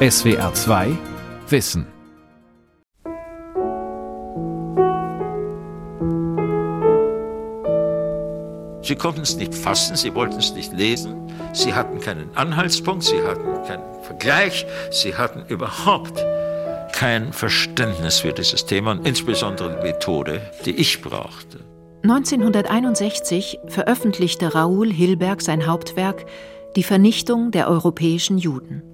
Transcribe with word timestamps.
SWR 0.00 0.54
2 0.54 0.96
Wissen. 1.48 1.84
Sie 8.80 8.94
konnten 8.94 9.22
es 9.22 9.34
nicht 9.34 9.52
fassen, 9.52 9.96
sie 9.96 10.14
wollten 10.14 10.38
es 10.38 10.54
nicht 10.54 10.72
lesen, 10.72 11.16
sie 11.52 11.74
hatten 11.74 11.98
keinen 11.98 12.30
Anhaltspunkt, 12.36 13.02
sie 13.02 13.20
hatten 13.22 13.66
keinen 13.66 14.04
Vergleich, 14.04 14.66
sie 14.92 15.16
hatten 15.16 15.44
überhaupt 15.48 16.24
kein 16.92 17.32
Verständnis 17.32 18.20
für 18.20 18.32
dieses 18.32 18.66
Thema 18.66 18.92
und 18.92 19.04
insbesondere 19.04 19.78
die 19.78 19.82
Methode, 19.82 20.42
die 20.64 20.76
ich 20.76 21.02
brauchte. 21.02 21.58
1961 22.04 23.58
veröffentlichte 23.66 24.54
Raoul 24.54 24.92
Hilberg 24.92 25.42
sein 25.42 25.66
Hauptwerk 25.66 26.24
Die 26.76 26.84
Vernichtung 26.84 27.50
der 27.50 27.68
europäischen 27.68 28.38
Juden. 28.38 28.87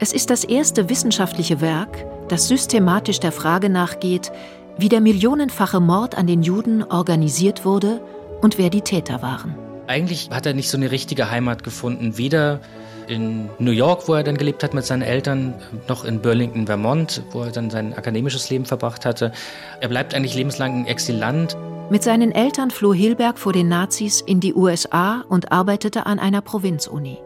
Es 0.00 0.12
ist 0.12 0.30
das 0.30 0.44
erste 0.44 0.88
wissenschaftliche 0.88 1.60
Werk, 1.60 2.06
das 2.28 2.46
systematisch 2.46 3.18
der 3.18 3.32
Frage 3.32 3.68
nachgeht, 3.68 4.30
wie 4.78 4.88
der 4.88 5.00
millionenfache 5.00 5.80
Mord 5.80 6.16
an 6.16 6.28
den 6.28 6.44
Juden 6.44 6.84
organisiert 6.84 7.64
wurde 7.64 8.00
und 8.40 8.58
wer 8.58 8.70
die 8.70 8.82
Täter 8.82 9.22
waren. 9.22 9.56
Eigentlich 9.88 10.30
hat 10.30 10.46
er 10.46 10.54
nicht 10.54 10.70
so 10.70 10.76
eine 10.76 10.92
richtige 10.92 11.32
Heimat 11.32 11.64
gefunden, 11.64 12.16
weder 12.16 12.60
in 13.08 13.48
New 13.58 13.72
York, 13.72 14.06
wo 14.06 14.14
er 14.14 14.22
dann 14.22 14.36
gelebt 14.36 14.62
hat 14.62 14.72
mit 14.72 14.84
seinen 14.84 15.02
Eltern, 15.02 15.54
noch 15.88 16.04
in 16.04 16.20
Burlington, 16.22 16.66
Vermont, 16.66 17.24
wo 17.32 17.42
er 17.42 17.50
dann 17.50 17.68
sein 17.68 17.92
akademisches 17.92 18.50
Leben 18.50 18.66
verbracht 18.66 19.04
hatte. 19.04 19.32
Er 19.80 19.88
bleibt 19.88 20.14
eigentlich 20.14 20.36
lebenslang 20.36 20.82
ein 20.82 20.86
Exilant. 20.86 21.56
Mit 21.90 22.04
seinen 22.04 22.30
Eltern 22.30 22.70
floh 22.70 22.94
Hilberg 22.94 23.36
vor 23.36 23.52
den 23.52 23.68
Nazis 23.68 24.20
in 24.20 24.38
die 24.38 24.54
USA 24.54 25.24
und 25.28 25.50
arbeitete 25.50 26.06
an 26.06 26.20
einer 26.20 26.42
Provinzuni. 26.42 27.18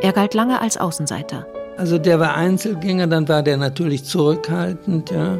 Er 0.00 0.12
galt 0.12 0.32
lange 0.32 0.62
als 0.62 0.78
Außenseiter. 0.78 1.46
Also 1.76 1.98
der 1.98 2.18
war 2.18 2.34
Einzelgänger, 2.34 3.06
dann 3.06 3.28
war 3.28 3.42
der 3.42 3.58
natürlich 3.58 4.04
zurückhaltend, 4.04 5.10
ja, 5.10 5.38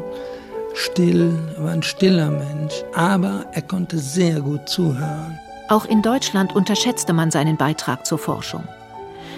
still, 0.75 1.33
er 1.57 1.63
war 1.63 1.71
ein 1.71 1.81
stiller 1.81 2.29
Mensch, 2.29 2.83
aber 2.93 3.45
er 3.53 3.63
konnte 3.63 3.97
sehr 3.97 4.41
gut 4.41 4.69
zuhören. 4.69 5.39
Auch 5.69 5.85
in 5.85 6.01
Deutschland 6.01 6.55
unterschätzte 6.55 7.11
man 7.13 7.31
seinen 7.31 7.57
Beitrag 7.57 8.05
zur 8.05 8.19
Forschung. 8.19 8.63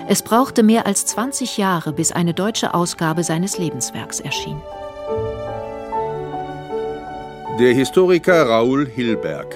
Es 0.10 0.22
brauchte 0.22 0.62
mehr 0.62 0.86
als 0.86 1.06
20 1.06 1.58
Jahre, 1.58 1.94
bis 1.94 2.12
eine 2.12 2.34
deutsche 2.34 2.74
Ausgabe 2.74 3.24
seines 3.24 3.58
Lebenswerks 3.58 4.20
erschien. 4.20 4.62
Der 7.60 7.74
Historiker 7.74 8.48
Raoul 8.48 8.88
Hilberg, 8.88 9.56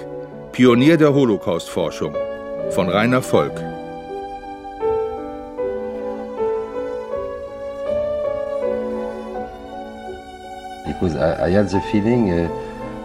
Pionier 0.52 0.96
der 0.96 1.12
Holocaust-Forschung, 1.12 2.14
von 2.70 2.88
Rainer 2.88 3.22
Volk. 3.22 3.73
Because 11.04 11.16
I, 11.16 11.46
I 11.46 11.50
had 11.50 11.68
the 11.68 11.80
feeling 11.80 12.30
uh, 12.30 12.48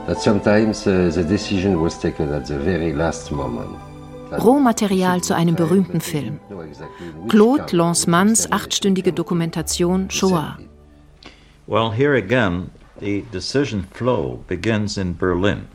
that 0.07 0.19
sometimes 0.19 0.87
uh, 0.87 1.11
the 1.13 1.23
decision 1.23 1.81
was 1.81 1.97
taken 1.97 2.33
at 2.33 2.45
the 2.47 2.57
very 2.57 2.93
last 2.93 3.31
moment. 3.31 3.77
Rohmaterial 4.31 5.23
zu 5.23 5.33
einem 5.33 5.55
berühmten 5.55 6.01
Film. 6.01 6.39
Claude 7.29 7.75
Lanzmanns 7.75 8.51
achtstündige 8.51 9.11
Dokumentation 9.11 10.09
Shoah. 10.09 10.57
Well, 11.67 11.91
here 11.91 12.15
again, 12.15 12.69
the 12.99 13.23
decision 13.31 13.87
flow 13.91 14.43
begins 14.47 14.97
in 14.97 15.15
Berlin, 15.17 15.67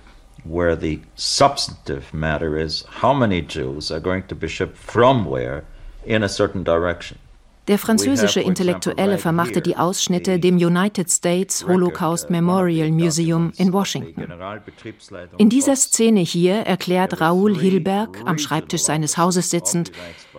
where 0.44 0.76
the 0.76 1.00
substantive 1.16 2.14
matter 2.14 2.56
is 2.56 2.84
how 3.00 3.12
many 3.12 3.42
Jews 3.42 3.90
are 3.90 4.00
going 4.00 4.22
to 4.28 4.34
be 4.36 4.48
shipped 4.48 4.76
from 4.76 5.24
where 5.24 5.64
in 6.04 6.22
a 6.22 6.28
certain 6.28 6.62
direction. 6.62 7.18
Der 7.66 7.78
französische 7.78 8.40
Intellektuelle 8.40 9.16
vermachte 9.16 9.62
die 9.62 9.76
Ausschnitte 9.76 10.38
dem 10.38 10.56
United 10.56 11.10
States 11.10 11.66
Holocaust 11.66 12.28
Memorial 12.28 12.90
Museum 12.90 13.52
in 13.56 13.72
Washington. 13.72 14.26
In 15.38 15.48
dieser 15.48 15.74
Szene 15.74 16.20
hier 16.20 16.56
erklärt 16.56 17.22
Raoul 17.22 17.56
Hilberg, 17.58 18.20
am 18.26 18.36
Schreibtisch 18.36 18.82
seines 18.82 19.16
Hauses 19.16 19.48
sitzend, 19.48 19.92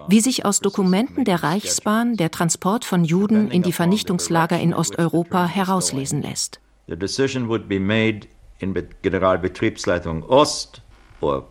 wie 0.07 0.19
sich 0.19 0.45
aus 0.45 0.59
Dokumenten 0.59 1.25
der 1.25 1.41
Reichsbahn 1.41 2.15
der 2.15 2.29
Transport 2.29 2.85
von 2.85 3.03
Juden 3.03 3.49
in 3.49 3.63
die 3.63 3.73
Vernichtungslager 3.73 4.59
in 4.59 4.75
Osteuropa 4.75 5.47
herauslesen 5.47 6.21
lässt. 6.21 6.59
The 6.87 6.95
decision 6.95 7.49
would 7.49 7.67
be 7.67 7.79
made 7.79 8.27
in 8.59 8.75
Generalbetriebsleitung 9.01 10.21
Ost 10.23 10.83
oder 11.21 11.47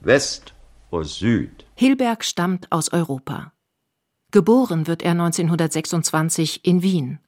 West 0.00 0.54
oder 0.90 1.04
Süd. 1.04 1.66
Hilberg 1.74 2.24
stammt 2.24 2.72
aus 2.72 2.90
Europa. 2.90 3.52
Geboren 4.32 4.86
wird 4.86 5.02
er 5.02 5.12
1926 5.12 6.64
in 6.64 6.82
Wien. 6.82 7.18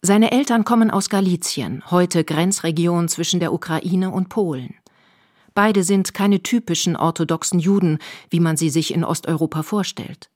Seine 0.00 0.30
Eltern 0.30 0.64
kommen 0.64 0.90
aus 0.90 1.08
Galizien, 1.08 1.82
heute 1.90 2.22
Grenzregion 2.22 3.08
zwischen 3.08 3.40
der 3.40 3.52
Ukraine 3.52 4.10
und 4.10 4.28
Polen. 4.28 4.74
Beide 5.54 5.82
sind 5.82 6.14
keine 6.14 6.42
typischen 6.42 6.94
orthodoxen 6.94 7.58
Juden, 7.58 7.98
wie 8.30 8.38
man 8.38 8.56
sie 8.56 8.70
sich 8.70 8.94
in 8.94 9.02
Osteuropa 9.02 9.62
vorstellt. 9.64 10.30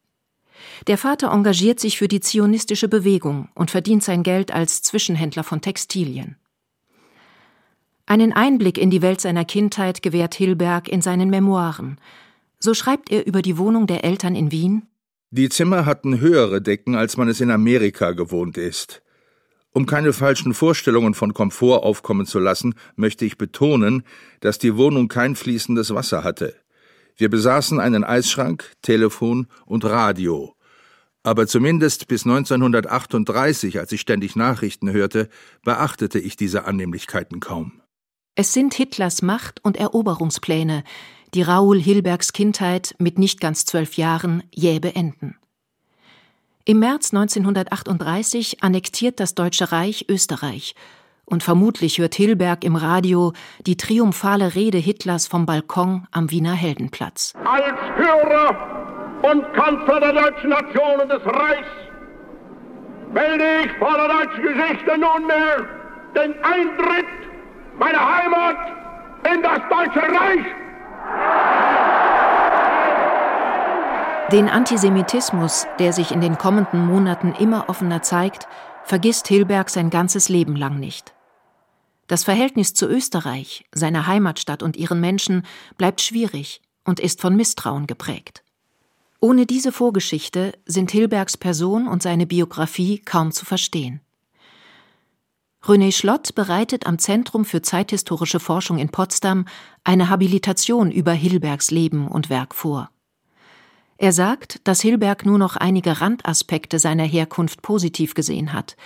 Der 0.89 0.99
Vater 0.99 1.31
engagiert 1.31 1.79
sich 1.79 1.99
für 1.99 2.09
die 2.09 2.21
zionistische 2.21 2.89
Bewegung 2.89 3.49
und 3.55 3.71
verdient 3.71 4.03
sein 4.03 4.25
Geld 4.25 4.53
als 4.53 4.83
Zwischenhändler 4.83 5.45
von 5.45 5.61
Textilien. 5.61 6.37
Einen 8.07 8.33
Einblick 8.33 8.79
in 8.79 8.91
die 8.91 9.03
Welt 9.03 9.21
seiner 9.21 9.45
Kindheit 9.45 10.03
gewährt 10.03 10.35
Hilberg 10.35 10.89
in 10.89 11.03
seinen 11.03 11.31
Memoiren. 11.31 12.01
So 12.59 12.75
schreibt 12.75 13.13
er 13.13 13.27
über 13.27 13.43
die 13.43 13.59
Wohnung 13.59 13.87
der 13.87 14.03
Eltern 14.03 14.35
in 14.35 14.51
Wien 14.51 14.89
die 15.31 15.49
Zimmer 15.49 15.85
hatten 15.85 16.21
höhere 16.21 16.63
Decken, 16.63 16.95
als 16.95 17.17
man 17.17 17.29
es 17.29 17.41
in 17.41 17.51
Amerika 17.51 18.13
gewohnt 18.13 18.57
ist. 18.57 19.03
Um 19.73 19.87
keine 19.87 20.13
falschen 20.13 20.55
Vorstellungen 20.55 21.15
von 21.15 21.35
Komfort 21.35 21.85
aufkommen 21.85 22.27
zu 22.27 22.39
lassen, 22.39 22.75
möchte 22.97 23.25
ich 23.25 23.37
betonen, 23.37 24.03
dass 24.41 24.59
die 24.59 24.77
Wohnung 24.77 25.09
kein 25.09 25.37
fließendes 25.37 25.95
Wasser 25.95 26.25
hatte. 26.25 26.57
Wir 27.17 27.29
besaßen 27.29 27.79
einen 27.79 28.05
Eisschrank, 28.05 28.73
Telefon 28.81 29.47
und 29.67 29.85
Radio. 29.85 30.55
Aber 31.23 31.47
zumindest 31.47 32.09
bis 32.09 32.25
1938, 32.25 33.79
als 33.79 33.93
ich 33.93 34.01
ständig 34.01 34.37
Nachrichten 34.37 34.91
hörte, 34.91 35.29
beachtete 35.63 36.19
ich 36.19 36.37
diese 36.37 36.65
Annehmlichkeiten 36.65 37.41
kaum. 37.41 37.83
Es 38.35 38.53
sind 38.53 38.73
Hitlers 38.73 39.21
Macht- 39.21 39.63
und 39.65 39.77
Eroberungspläne, 39.77 40.85
die 41.35 41.43
Raoul 41.43 41.81
Hilbergs 41.81 42.33
Kindheit 42.33 42.95
mit 42.99 43.19
nicht 43.19 43.41
ganz 43.41 43.65
zwölf 43.65 43.95
Jahren 43.95 44.43
jäh 44.55 44.79
beenden. 44.79 45.37
Im 46.65 46.81
März 46.81 47.15
1938 47.15 48.63
annektiert 48.63 49.21
das 49.21 49.35
Deutsche 49.35 49.73
Reich 49.73 50.07
Österreich 50.09 50.75
und 51.25 51.43
vermutlich 51.43 51.99
hört 51.99 52.15
Hilberg 52.15 52.65
im 52.65 52.77
Radio 52.77 53.33
die 53.67 53.77
triumphale 53.77 54.55
Rede 54.55 54.79
Hitlers 54.79 55.27
vom 55.27 55.47
Balkon 55.47 56.07
am 56.11 56.31
Wiener 56.31 56.55
Heldenplatz. 56.55 57.35
Als 57.45 57.79
Führer 57.97 58.79
und 59.23 59.53
Kanzler 59.55 60.01
der 60.01 60.13
deutschen 60.13 60.51
Nation 60.51 61.01
und 61.03 61.11
des 61.11 61.25
Reichs 61.25 61.69
melde 63.13 63.45
ich 63.65 63.73
vor 63.79 63.95
der 63.95 64.09
deutschen 64.09 64.43
Geschichte 64.43 64.99
nunmehr 64.99 65.67
den 66.15 66.35
Eintritt 66.43 67.07
meiner 67.79 68.17
Heimat 68.17 68.57
in 69.33 69.43
das 69.43 69.61
Deutsche 69.69 70.01
Reich. 70.01 70.68
Den 74.31 74.51
Antisemitismus, 74.51 75.67
der 75.79 75.95
sich 75.95 76.13
in 76.13 76.21
den 76.21 76.37
kommenden 76.37 76.85
Monaten 76.85 77.33
immer 77.33 77.71
offener 77.71 78.03
zeigt, 78.03 78.47
vergisst 78.85 79.27
Hilberg 79.27 79.71
sein 79.71 79.89
ganzes 79.89 80.29
Leben 80.29 80.55
lang 80.55 80.79
nicht. 80.79 81.15
Das 82.09 82.25
Verhältnis 82.25 82.75
zu 82.75 82.87
Österreich, 82.87 83.65
seiner 83.73 84.07
Heimatstadt 84.07 84.63
und 84.63 84.77
ihren 84.77 85.01
Menschen 85.01 85.45
bleibt 85.79 86.03
schwierig 86.03 86.61
und 86.85 87.01
ist 87.01 87.23
von 87.23 87.37
Misstrauen 87.37 87.87
geprägt. 87.87 88.43
Ohne 89.21 89.47
diese 89.47 89.73
Vorgeschichte 89.73 90.53
sind 90.67 90.91
Hilbergs 90.91 91.37
Person 91.37 91.89
und 91.89 92.03
seine 92.03 92.27
Biografie 92.27 92.99
kaum 92.99 93.33
zu 93.33 93.45
verstehen. 93.45 94.01
René 95.65 95.93
Schlott 95.93 96.35
bereitet 96.35 96.87
am 96.87 96.99
Zentrum 96.99 97.45
für 97.45 97.63
zeithistorische 97.63 98.41
Forschung 98.41 98.79
in 98.79 98.91
Potsdam 98.91 99.47
eine 99.85 100.09
Habilitation 100.09 100.91
über 100.91 101.13
Hilbergs 101.13 101.71
Leben 101.71 102.09
und 102.09 102.31
Werk 102.31 102.55
vor. 102.55 102.91
Er 103.99 104.13
sagt, 104.13 104.61
dass 104.65 104.81
Hilberg 104.81 105.27
nur 105.27 105.39
noch 105.39 105.57
einige 105.57 106.01
Randaspekte 106.01 106.79
seiner 106.79 107.05
Herkunft 107.05 107.63
positiv 107.63 108.15
gesehen 108.15 108.53
hat, 108.53 108.77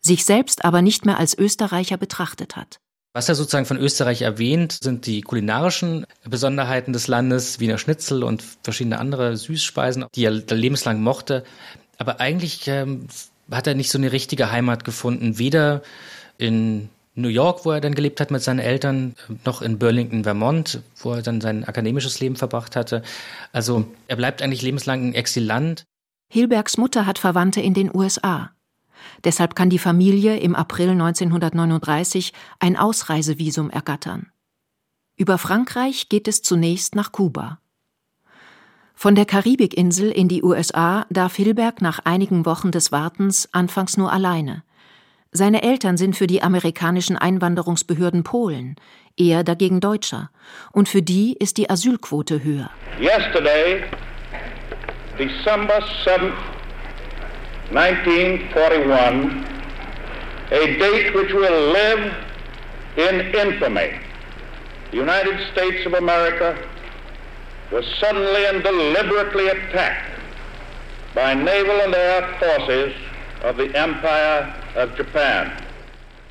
sich 0.00 0.24
selbst 0.26 0.64
aber 0.64 0.82
nicht 0.82 1.06
mehr 1.06 1.18
als 1.18 1.36
Österreicher 1.36 1.96
betrachtet 1.96 2.54
hat. 2.54 2.78
Was 3.14 3.30
er 3.30 3.34
sozusagen 3.34 3.66
von 3.66 3.78
Österreich 3.78 4.22
erwähnt, 4.22 4.78
sind 4.82 5.06
die 5.06 5.22
kulinarischen 5.22 6.06
Besonderheiten 6.24 6.92
des 6.92 7.08
Landes, 7.08 7.58
Wiener 7.58 7.78
Schnitzel 7.78 8.22
und 8.22 8.44
verschiedene 8.62 8.98
andere 8.98 9.36
Süßspeisen, 9.36 10.04
die 10.14 10.24
er 10.24 10.30
lebenslang 10.30 11.02
mochte. 11.02 11.42
Aber 11.96 12.20
eigentlich 12.20 12.68
ähm, 12.68 13.08
hat 13.50 13.66
er 13.66 13.74
nicht 13.74 13.90
so 13.90 13.98
eine 13.98 14.12
richtige 14.12 14.50
Heimat 14.50 14.84
gefunden, 14.84 15.38
weder 15.38 15.82
in 16.36 16.88
New 17.14 17.28
York, 17.28 17.64
wo 17.64 17.72
er 17.72 17.80
dann 17.80 17.94
gelebt 17.94 18.20
hat 18.20 18.30
mit 18.30 18.42
seinen 18.42 18.60
Eltern, 18.60 19.14
noch 19.44 19.60
in 19.60 19.78
Burlington, 19.78 20.22
Vermont, 20.22 20.82
wo 21.00 21.12
er 21.12 21.22
dann 21.22 21.40
sein 21.40 21.64
akademisches 21.64 22.20
Leben 22.20 22.36
verbracht 22.36 22.76
hatte. 22.76 23.02
Also 23.52 23.86
er 24.06 24.16
bleibt 24.16 24.40
eigentlich 24.40 24.62
lebenslang 24.62 25.08
ein 25.08 25.14
Exilant. 25.14 25.84
Hilbergs 26.30 26.76
Mutter 26.76 27.06
hat 27.06 27.18
Verwandte 27.18 27.60
in 27.60 27.74
den 27.74 27.94
USA. 27.94 28.52
Deshalb 29.24 29.54
kann 29.54 29.70
die 29.70 29.78
Familie 29.78 30.38
im 30.38 30.54
April 30.54 30.90
1939 30.90 32.32
ein 32.60 32.76
Ausreisevisum 32.76 33.70
ergattern. 33.70 34.30
Über 35.16 35.38
Frankreich 35.38 36.08
geht 36.08 36.28
es 36.28 36.42
zunächst 36.42 36.94
nach 36.94 37.10
Kuba. 37.10 37.58
Von 39.00 39.14
der 39.14 39.26
Karibikinsel 39.26 40.10
in 40.10 40.26
die 40.26 40.42
USA 40.42 41.06
darf 41.08 41.36
Hilberg 41.36 41.80
nach 41.80 42.00
einigen 42.02 42.44
Wochen 42.44 42.72
des 42.72 42.90
Wartens 42.90 43.48
anfangs 43.52 43.96
nur 43.96 44.12
alleine. 44.12 44.64
Seine 45.30 45.62
Eltern 45.62 45.96
sind 45.96 46.16
für 46.16 46.26
die 46.26 46.42
amerikanischen 46.42 47.16
Einwanderungsbehörden 47.16 48.24
Polen, 48.24 48.74
er 49.16 49.44
dagegen 49.44 49.78
Deutscher, 49.78 50.30
und 50.72 50.88
für 50.88 51.00
die 51.00 51.36
ist 51.38 51.58
die 51.58 51.70
Asylquote 51.70 52.42
höher. 52.42 52.70
Yesterday, 53.00 53.84
December 55.16 55.78
7th, 56.04 56.32
1941, 57.70 59.30
a 60.50 60.66
date 60.76 61.14
which 61.14 61.32
will 61.32 61.72
live 61.72 62.12
in 62.96 63.20
infamy. 63.32 63.90
The 64.90 64.98
United 64.98 65.38
States 65.52 65.86
of 65.86 65.94
America 65.94 66.56
was 67.70 67.84
suddenly 68.00 68.46
and 68.46 68.62
deliberately 68.62 69.48
attacked 69.48 70.18
by 71.14 71.34
naval 71.34 71.80
and 71.80 71.94
air 71.94 72.28
forces 72.38 72.94
of 73.42 73.56
the 73.56 73.74
Empire 73.74 74.54
of 74.76 74.96
Japan. 74.96 75.52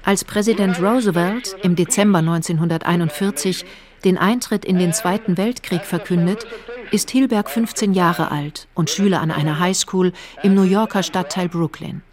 Als 0.04 0.24
Präsident 0.24 0.80
Roosevelt 0.81 1.56
im 1.63 1.75
Dezember 1.75 2.19
1941 2.19 3.66
den 4.04 4.18
Eintritt 4.18 4.63
in 4.63 4.80
den 4.80 4.94
Zweiten 4.94 5.38
Weltkrieg 5.38 5.84
verkündet, 5.84 6.48
ist 6.92 7.12
Hilberg 7.12 7.50
15 7.50 7.94
Jahre 7.94 8.31
alt 8.31 8.68
und 8.74 8.89
Schüler 8.89 9.19
an 9.19 9.31
einer 9.31 9.60
Highschool 9.60 10.13
im 10.44 10.56
New 10.56 10.63
Yorker 10.63 11.04
Stadtteil 11.04 11.50
Brooklyn. 11.50 12.04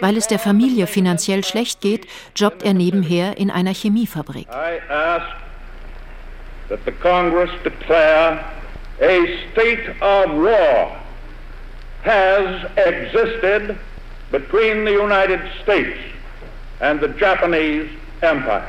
Weil 0.00 0.16
es 0.16 0.26
der 0.26 0.38
Familie 0.38 0.86
finanziell 0.86 1.44
schlecht 1.44 1.80
geht, 1.80 2.06
jobbt 2.36 2.62
er 2.62 2.74
nebenher 2.74 3.38
in 3.38 3.50
einer 3.50 3.72
Chemiefabrik. 3.72 4.48
That 6.70 6.84
the 6.86 6.92
Congress 6.92 7.50
declare 7.62 8.42
a 9.00 9.16
state 9.52 9.88
of 10.00 10.30
war 10.30 10.96
has 12.02 12.70
existed 12.76 13.76
between 14.30 14.84
the 14.84 14.92
United 14.92 15.40
States 15.62 15.98
and 16.80 17.00
the 17.00 17.08
Japanese 17.18 17.90
Empire. 18.22 18.66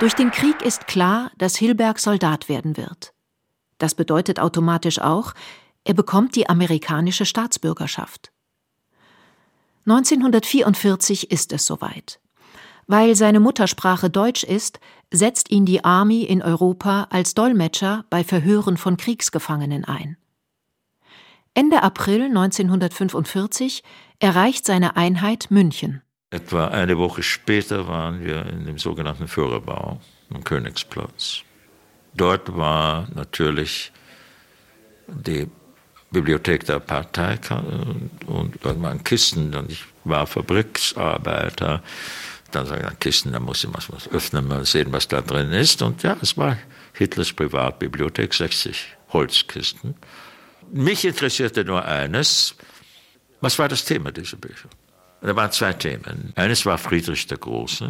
Durch 0.00 0.14
den 0.14 0.30
Krieg 0.30 0.62
ist 0.62 0.86
klar, 0.86 1.30
dass 1.38 1.56
Hilberg 1.56 1.98
Soldat 1.98 2.48
werden 2.48 2.76
wird. 2.76 3.12
Das 3.78 3.94
bedeutet 3.94 4.40
automatisch 4.40 4.98
auch, 4.98 5.34
er 5.84 5.94
bekommt 5.94 6.36
die 6.36 6.48
amerikanische 6.48 7.26
Staatsbürgerschaft. 7.26 8.32
1944 9.86 11.30
ist 11.30 11.52
es 11.52 11.66
soweit. 11.66 12.20
Weil 12.90 13.14
seine 13.14 13.38
Muttersprache 13.38 14.10
Deutsch 14.10 14.42
ist, 14.42 14.80
setzt 15.12 15.52
ihn 15.52 15.64
die 15.64 15.84
Army 15.84 16.24
in 16.24 16.42
Europa 16.42 17.06
als 17.10 17.34
Dolmetscher 17.34 18.04
bei 18.10 18.24
Verhören 18.24 18.76
von 18.76 18.96
Kriegsgefangenen 18.96 19.84
ein. 19.84 20.16
Ende 21.54 21.84
April 21.84 22.22
1945 22.22 23.84
erreicht 24.18 24.66
seine 24.66 24.96
Einheit 24.96 25.52
München. 25.52 26.02
Etwa 26.30 26.66
eine 26.66 26.98
Woche 26.98 27.22
später 27.22 27.86
waren 27.86 28.24
wir 28.24 28.44
in 28.46 28.66
dem 28.66 28.78
sogenannten 28.78 29.28
Führerbau 29.28 30.00
am 30.34 30.42
Königsplatz. 30.42 31.42
Dort 32.14 32.56
war 32.56 33.06
natürlich 33.14 33.92
die 35.06 35.46
Bibliothek 36.10 36.66
der 36.66 36.80
Partei 36.80 37.38
und 38.26 38.58
dort 38.62 38.82
waren 38.82 39.04
Kisten 39.04 39.54
und 39.54 39.70
ich 39.70 39.84
war 40.02 40.26
Fabriksarbeiter 40.26 41.84
dann 42.54 42.66
sagen 42.66 42.82
wir, 42.82 42.90
Kisten, 42.92 43.32
da 43.32 43.40
muss 43.40 43.64
ich 43.64 43.70
was 43.72 44.08
öffnen, 44.08 44.46
mal 44.48 44.64
sehen, 44.64 44.92
was 44.92 45.08
da 45.08 45.20
drin 45.20 45.52
ist. 45.52 45.82
Und 45.82 46.02
ja, 46.02 46.16
es 46.20 46.36
war 46.36 46.56
Hitlers 46.94 47.32
Privatbibliothek, 47.32 48.34
60 48.34 48.96
Holzkisten. 49.12 49.94
Mich 50.72 51.04
interessierte 51.04 51.64
nur 51.64 51.84
eines, 51.84 52.54
was 53.40 53.58
war 53.58 53.68
das 53.68 53.84
Thema 53.84 54.12
dieser 54.12 54.36
Bücher? 54.36 54.68
Da 55.20 55.34
waren 55.36 55.52
zwei 55.52 55.72
Themen. 55.72 56.32
Eines 56.36 56.64
war 56.64 56.78
Friedrich 56.78 57.26
der 57.26 57.38
Große 57.38 57.84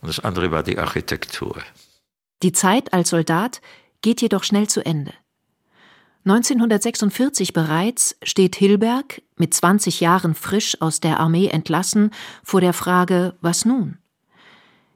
und 0.00 0.08
das 0.08 0.20
andere 0.20 0.50
war 0.50 0.62
die 0.62 0.78
Architektur. 0.78 1.62
Die 2.42 2.52
Zeit 2.52 2.92
als 2.92 3.10
Soldat 3.10 3.60
geht 4.02 4.20
jedoch 4.20 4.44
schnell 4.44 4.68
zu 4.68 4.84
Ende. 4.84 5.12
1946 6.26 7.52
bereits 7.52 8.16
steht 8.22 8.56
Hilberg, 8.56 9.20
mit 9.36 9.52
20 9.52 10.00
Jahren 10.00 10.34
frisch 10.34 10.80
aus 10.80 11.00
der 11.00 11.20
Armee 11.20 11.48
entlassen, 11.48 12.12
vor 12.42 12.62
der 12.62 12.72
Frage, 12.72 13.34
was 13.42 13.66
nun? 13.66 13.98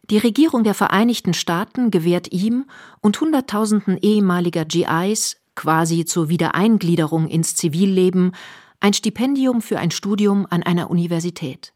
Die 0.09 0.17
Regierung 0.17 0.65
der 0.65 0.73
Vereinigten 0.73 1.35
Staaten 1.35 1.91
gewährt 1.91 2.33
ihm 2.33 2.65
und 3.03 3.21
Hunderttausenden 3.21 3.99
ehemaliger 3.99 4.65
GIs 4.65 5.37
quasi 5.55 6.07
zur 6.07 6.31
Wiedereingliederung 6.31 7.29
ins 7.29 7.57
Zivilleben 7.57 8.33
ein 8.81 8.95
Stipendium 8.95 9.61
für 9.61 9.79
ein 9.79 9.91
Studium 9.91 10.47
an 10.49 10.63
einer 10.63 10.89
Universität. 10.89 11.75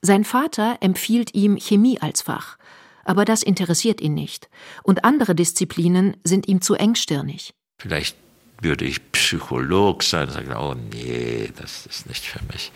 Sein 0.00 0.24
Vater 0.24 0.78
empfiehlt 0.80 1.34
ihm 1.34 1.58
Chemie 1.58 2.00
als 2.00 2.22
Fach, 2.22 2.56
aber 3.04 3.26
das 3.26 3.42
interessiert 3.42 4.00
ihn 4.00 4.14
nicht, 4.14 4.48
und 4.82 5.04
andere 5.04 5.34
Disziplinen 5.34 6.16
sind 6.24 6.48
ihm 6.48 6.62
zu 6.62 6.74
engstirnig. 6.74 7.52
Vielleicht 7.76 8.23
würde 8.60 8.84
ich 8.84 9.12
Psycholog 9.12 10.02
sein, 10.02 10.30
sagen, 10.30 10.52
oh 10.54 10.74
nee, 10.74 11.50
das 11.56 11.86
ist 11.86 12.06
nicht 12.06 12.24
für 12.24 12.40
mich. 12.52 12.72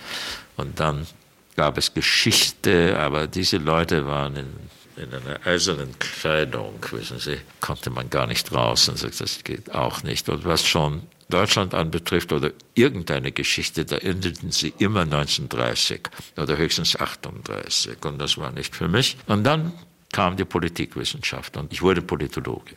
Und 0.57 0.81
dann 0.81 1.07
gab 1.57 1.79
es 1.79 1.95
Geschichte, 1.95 2.99
aber 2.99 3.27
diese 3.27 3.59
Leute 3.59 4.07
waren 4.07 4.37
in, 4.37 4.47
in 4.97 5.15
einer 5.15 5.45
eisernen 5.45 5.99
Kleidung, 5.99 6.75
wissen 6.91 7.19
Sie, 7.19 7.39
konnte 7.61 7.91
man 7.91 8.11
gar 8.11 8.27
nicht 8.27 8.53
raus 8.53 8.89
und 8.89 8.99
sagt, 8.99 9.21
das 9.21 9.43
geht 9.45 9.75
auch 9.75 10.03
nicht. 10.03 10.29
Und 10.29 10.45
was 10.45 10.67
schon 10.67 11.03
Deutschland 11.29 11.75
anbetrifft 11.75 12.33
oder 12.33 12.53
irgendeine 12.75 13.33
Geschichte, 13.33 13.85
da 13.85 13.97
endeten 13.97 14.51
sie 14.51 14.73
immer 14.79 15.03
1930 15.03 16.01
oder 16.37 16.57
höchstens 16.57 16.97
38 16.97 18.05
und 18.05 18.19
das 18.19 18.39
war 18.39 18.51
nicht 18.51 18.75
für 18.75 18.89
mich. 18.89 19.17
Und 19.27 19.45
dann 19.45 19.73
kam 20.13 20.37
die 20.37 20.45
Politikwissenschaft 20.45 21.57
und 21.57 21.73
ich 21.73 21.83
wurde 21.83 22.01
Politologe. 22.01 22.77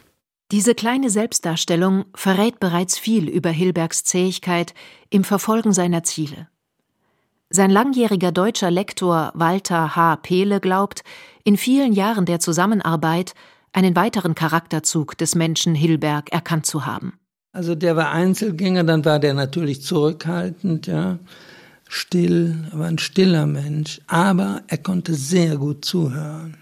Diese 0.51 0.75
kleine 0.75 1.09
Selbstdarstellung 1.09 2.03
verrät 2.13 2.59
bereits 2.59 2.99
viel 2.99 3.29
über 3.29 3.49
Hilbergs 3.49 4.03
Zähigkeit 4.03 4.73
im 5.09 5.23
Verfolgen 5.23 5.71
seiner 5.71 6.03
Ziele. 6.03 6.49
Sein 7.49 7.71
langjähriger 7.71 8.33
deutscher 8.33 8.69
Lektor 8.69 9.31
Walter 9.33 9.95
H. 9.95 10.17
Pehle 10.17 10.59
glaubt, 10.59 11.03
in 11.45 11.55
vielen 11.55 11.93
Jahren 11.93 12.25
der 12.25 12.41
Zusammenarbeit 12.41 13.33
einen 13.71 13.95
weiteren 13.95 14.35
Charakterzug 14.35 15.17
des 15.17 15.35
Menschen 15.35 15.73
Hilberg 15.73 16.33
erkannt 16.33 16.65
zu 16.65 16.85
haben. 16.85 17.13
Also 17.53 17.73
der 17.73 17.95
war 17.95 18.11
Einzelgänger, 18.11 18.83
dann 18.83 19.05
war 19.05 19.19
der 19.19 19.33
natürlich 19.33 19.81
zurückhaltend, 19.83 20.87
ja, 20.87 21.19
still, 21.87 22.67
war 22.73 22.87
ein 22.87 22.97
stiller 22.97 23.45
Mensch, 23.45 24.01
aber 24.07 24.63
er 24.67 24.77
konnte 24.77 25.13
sehr 25.13 25.55
gut 25.55 25.85
zuhören. 25.85 26.60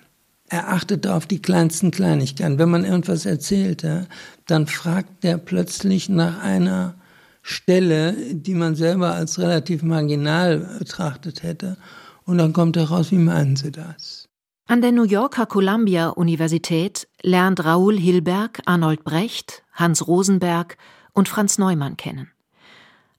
Er 0.52 0.70
achtete 0.70 1.14
auf 1.14 1.28
die 1.28 1.42
kleinsten 1.42 1.92
Kleinigkeiten. 1.92 2.58
Wenn 2.58 2.72
man 2.72 2.84
irgendwas 2.84 3.26
erzählte, 3.26 4.08
dann 4.48 4.66
fragt 4.66 5.24
er 5.24 5.38
plötzlich 5.38 6.10
nach 6.10 6.42
einer 6.42 6.96
Stelle, 7.44 8.14
die 8.32 8.56
man 8.56 8.76
selber 8.76 9.14
als 9.14 9.38
relativ 9.38 9.84
marginal 9.84 10.78
betrachtet 10.80 11.44
hätte. 11.44 11.78
Und 12.26 12.40
dann 12.40 12.52
kommt 12.54 12.78
heraus, 12.78 13.12
wie 13.12 13.20
meinen 13.20 13.56
Sie 13.56 13.72
das? 13.72 14.28
An 14.68 14.82
der 14.82 14.92
New 14.92 15.04
Yorker 15.04 15.46
Columbia 15.46 16.10
Universität 16.10 17.08
lernt 17.22 17.64
Raoul 17.64 17.98
Hilberg 18.00 18.62
Arnold 18.66 19.04
Brecht, 19.04 19.64
Hans 19.74 20.08
Rosenberg 20.08 20.78
und 21.14 21.30
Franz 21.30 21.60
Neumann 21.60 21.96
kennen. 21.98 22.32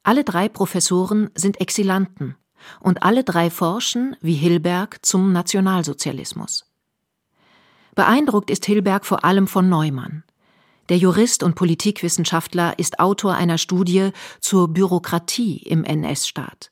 Alle 0.02 0.24
drei 0.24 0.48
Professoren 0.48 1.30
sind 1.34 1.60
Exilanten 1.60 2.36
und 2.80 3.02
alle 3.02 3.24
drei 3.24 3.50
forschen, 3.50 4.16
wie 4.20 4.34
Hilberg, 4.34 5.04
zum 5.04 5.32
Nationalsozialismus. 5.32 6.69
Beeindruckt 7.94 8.50
ist 8.50 8.66
Hilberg 8.66 9.04
vor 9.04 9.24
allem 9.24 9.46
von 9.46 9.68
Neumann. 9.68 10.24
Der 10.88 10.96
Jurist 10.98 11.42
und 11.42 11.54
Politikwissenschaftler 11.54 12.78
ist 12.78 12.98
Autor 12.98 13.34
einer 13.34 13.58
Studie 13.58 14.10
zur 14.40 14.68
Bürokratie 14.68 15.58
im 15.58 15.84
NS-Staat. 15.84 16.70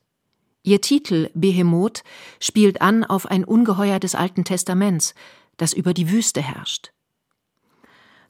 Ihr 0.63 0.81
Titel 0.81 1.29
Behemoth 1.33 2.03
spielt 2.39 2.81
an 2.81 3.05
auf 3.05 3.25
ein 3.25 3.45
Ungeheuer 3.45 3.99
des 3.99 4.15
Alten 4.15 4.43
Testaments, 4.43 5.15
das 5.55 5.73
über 5.73 5.93
die 5.93 6.11
Wüste 6.11 6.41
herrscht. 6.41 6.91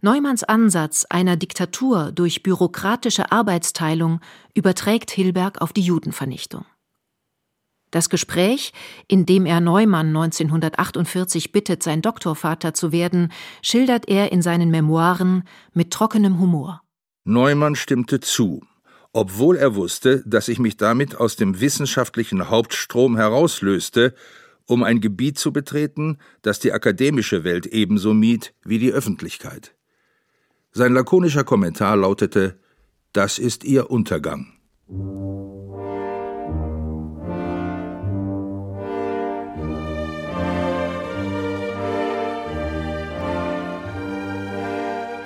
Neumanns 0.01 0.43
Ansatz 0.43 1.05
einer 1.09 1.35
Diktatur 1.35 2.11
durch 2.11 2.43
bürokratische 2.43 3.31
Arbeitsteilung 3.31 4.21
überträgt 4.53 5.11
Hilberg 5.11 5.61
auf 5.61 5.73
die 5.73 5.81
Judenvernichtung. 5.81 6.65
Das 7.91 8.09
Gespräch, 8.09 8.73
in 9.07 9.25
dem 9.25 9.45
er 9.45 9.61
Neumann 9.61 10.07
1948 10.07 11.51
bittet, 11.51 11.83
sein 11.83 12.01
Doktorvater 12.01 12.73
zu 12.73 12.91
werden, 12.91 13.31
schildert 13.61 14.07
er 14.07 14.31
in 14.31 14.41
seinen 14.41 14.69
Memoiren 14.69 15.43
mit 15.73 15.91
trockenem 15.91 16.39
Humor. 16.39 16.81
Neumann 17.23 17.75
stimmte 17.75 18.19
zu 18.19 18.61
obwohl 19.11 19.57
er 19.57 19.75
wusste, 19.75 20.23
dass 20.25 20.47
ich 20.47 20.59
mich 20.59 20.77
damit 20.77 21.15
aus 21.15 21.35
dem 21.35 21.59
wissenschaftlichen 21.59 22.49
Hauptstrom 22.49 23.15
herauslöste, 23.17 24.13
um 24.65 24.83
ein 24.83 25.01
Gebiet 25.01 25.39
zu 25.39 25.51
betreten, 25.51 26.19
das 26.43 26.59
die 26.59 26.71
akademische 26.71 27.43
Welt 27.43 27.65
ebenso 27.65 28.13
mied 28.13 28.53
wie 28.63 28.77
die 28.77 28.91
Öffentlichkeit. 28.91 29.75
Sein 30.71 30.93
lakonischer 30.93 31.43
Kommentar 31.43 31.97
lautete 31.97 32.59
Das 33.11 33.39
ist 33.39 33.63
ihr 33.63 33.89
Untergang. 33.89 34.53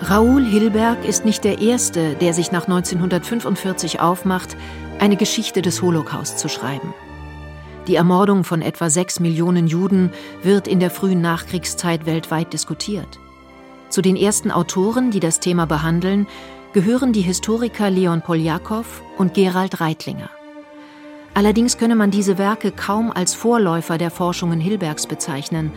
Raoul 0.05 0.43
Hilberg 0.43 1.05
ist 1.05 1.23
nicht 1.23 1.45
der 1.45 1.61
Erste, 1.61 2.15
der 2.15 2.33
sich 2.33 2.51
nach 2.51 2.67
1945 2.67 4.01
aufmacht, 4.01 4.57
eine 4.99 5.15
Geschichte 5.15 5.61
des 5.61 5.81
Holocaust 5.81 6.39
zu 6.39 6.49
schreiben. 6.49 6.93
Die 7.87 7.95
Ermordung 7.95 8.43
von 8.43 8.61
etwa 8.61 8.89
sechs 8.89 9.21
Millionen 9.21 9.65
Juden 9.65 10.11
wird 10.41 10.67
in 10.67 10.81
der 10.81 10.89
frühen 10.89 11.21
Nachkriegszeit 11.21 12.05
weltweit 12.05 12.51
diskutiert. 12.51 13.17
Zu 13.87 14.01
den 14.01 14.17
ersten 14.17 14.51
Autoren, 14.51 15.09
die 15.09 15.21
das 15.21 15.39
Thema 15.39 15.65
behandeln, 15.67 16.27
gehören 16.73 17.13
die 17.13 17.21
Historiker 17.21 17.89
Leon 17.89 18.21
Poljakow 18.21 19.01
und 19.17 19.33
Gerald 19.33 19.79
Reitlinger. 19.79 20.29
Allerdings 21.33 21.77
könne 21.77 21.95
man 21.95 22.11
diese 22.11 22.37
Werke 22.37 22.71
kaum 22.71 23.09
als 23.09 23.33
Vorläufer 23.33 23.97
der 23.97 24.11
Forschungen 24.11 24.59
Hilbergs 24.59 25.07
bezeichnen, 25.07 25.71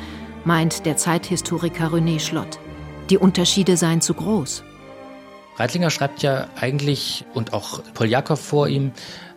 meint 0.45 0.85
der 0.85 0.97
Zeithistoriker 0.97 1.93
René 1.93 2.19
Schlott. 2.19 2.59
Die 3.11 3.19
Unterschiede 3.19 3.77
seien 3.77 4.01
zu 4.01 4.15
groß. 4.15 4.65
Reitlinger 5.57 5.91
schreibt 5.91 6.23
ja 6.23 6.49
eigentlich, 6.57 7.25
und 7.35 7.53
auch 7.53 7.81
Poljakow 7.95 8.39
vor 8.39 8.67
ihm, 8.67 8.91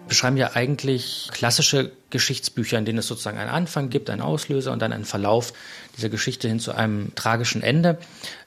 beschreiben 0.08 0.38
ja 0.38 0.56
eigentlich 0.56 1.30
klassische 1.32 1.92
Geschichtsbücher, 2.10 2.80
in 2.80 2.86
denen 2.86 2.98
es 2.98 3.08
sozusagen 3.08 3.38
einen 3.38 3.52
Anfang 3.52 3.92
gibt, 3.92 4.10
einen 4.10 4.22
Auslöser 4.22 4.72
und 4.72 4.82
dann 4.82 4.92
einen 4.92 5.06
Verlauf 5.06 5.54
dieser 5.96 6.10
Geschichte 6.10 6.48
hin 6.48 6.60
zu 6.60 6.72
einem 6.72 7.14
tragischen 7.14 7.62
Ende. 7.62 8.00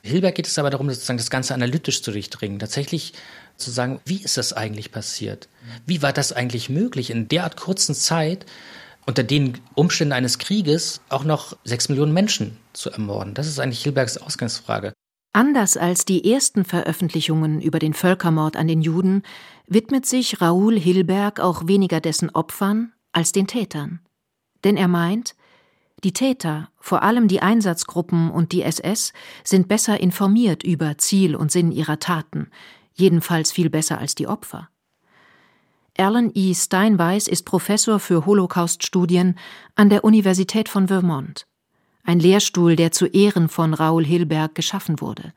Hilberg 0.02 0.34
geht 0.34 0.48
es 0.48 0.58
aber 0.58 0.70
darum, 0.70 0.90
sozusagen 0.90 1.18
das 1.18 1.30
Ganze 1.30 1.54
analytisch 1.54 2.02
zu 2.02 2.10
durchdringen, 2.10 2.58
tatsächlich 2.58 3.12
zu 3.56 3.70
sagen, 3.70 4.00
wie 4.04 4.22
ist 4.24 4.36
das 4.36 4.52
eigentlich 4.52 4.90
passiert? 4.90 5.48
Wie 5.86 6.02
war 6.02 6.12
das 6.12 6.32
eigentlich 6.32 6.68
möglich, 6.68 7.10
in 7.10 7.28
derart 7.28 7.56
kurzen 7.56 7.94
Zeit 7.94 8.44
unter 9.06 9.22
den 9.22 9.60
Umständen 9.74 10.12
eines 10.12 10.38
Krieges 10.38 11.00
auch 11.10 11.22
noch 11.22 11.56
sechs 11.62 11.88
Millionen 11.88 12.12
Menschen 12.12 12.56
zu 12.72 12.90
ermorden? 12.90 13.34
Das 13.34 13.46
ist 13.46 13.60
eigentlich 13.60 13.84
Hilbergs 13.84 14.18
Ausgangsfrage. 14.18 14.92
Anders 15.34 15.78
als 15.78 16.04
die 16.04 16.30
ersten 16.30 16.64
Veröffentlichungen 16.66 17.62
über 17.62 17.78
den 17.78 17.94
Völkermord 17.94 18.56
an 18.56 18.68
den 18.68 18.82
Juden 18.82 19.22
widmet 19.66 20.04
sich 20.04 20.42
Raoul 20.42 20.78
Hilberg 20.78 21.40
auch 21.40 21.66
weniger 21.66 22.00
dessen 22.00 22.28
Opfern 22.30 22.92
als 23.12 23.32
den 23.32 23.46
Tätern. 23.46 24.00
Denn 24.62 24.76
er 24.76 24.88
meint, 24.88 25.34
die 26.04 26.12
Täter, 26.12 26.68
vor 26.78 27.02
allem 27.02 27.28
die 27.28 27.40
Einsatzgruppen 27.40 28.30
und 28.30 28.52
die 28.52 28.62
SS, 28.62 29.14
sind 29.42 29.68
besser 29.68 30.00
informiert 30.00 30.64
über 30.64 30.98
Ziel 30.98 31.34
und 31.34 31.50
Sinn 31.50 31.72
ihrer 31.72 31.98
Taten, 31.98 32.48
jedenfalls 32.92 33.52
viel 33.52 33.70
besser 33.70 33.98
als 33.98 34.14
die 34.14 34.26
Opfer. 34.26 34.68
Alan 35.96 36.30
E. 36.34 36.54
Steinweiss 36.54 37.26
ist 37.26 37.44
Professor 37.44 38.00
für 38.00 38.26
Holocaust-Studien 38.26 39.38
an 39.76 39.88
der 39.88 40.04
Universität 40.04 40.68
von 40.68 40.88
Vermont 40.88 41.46
ein 42.04 42.18
Lehrstuhl, 42.18 42.76
der 42.76 42.92
zu 42.92 43.06
Ehren 43.06 43.48
von 43.48 43.74
Raoul 43.74 44.04
Hilberg 44.04 44.54
geschaffen 44.54 45.00
wurde. 45.00 45.32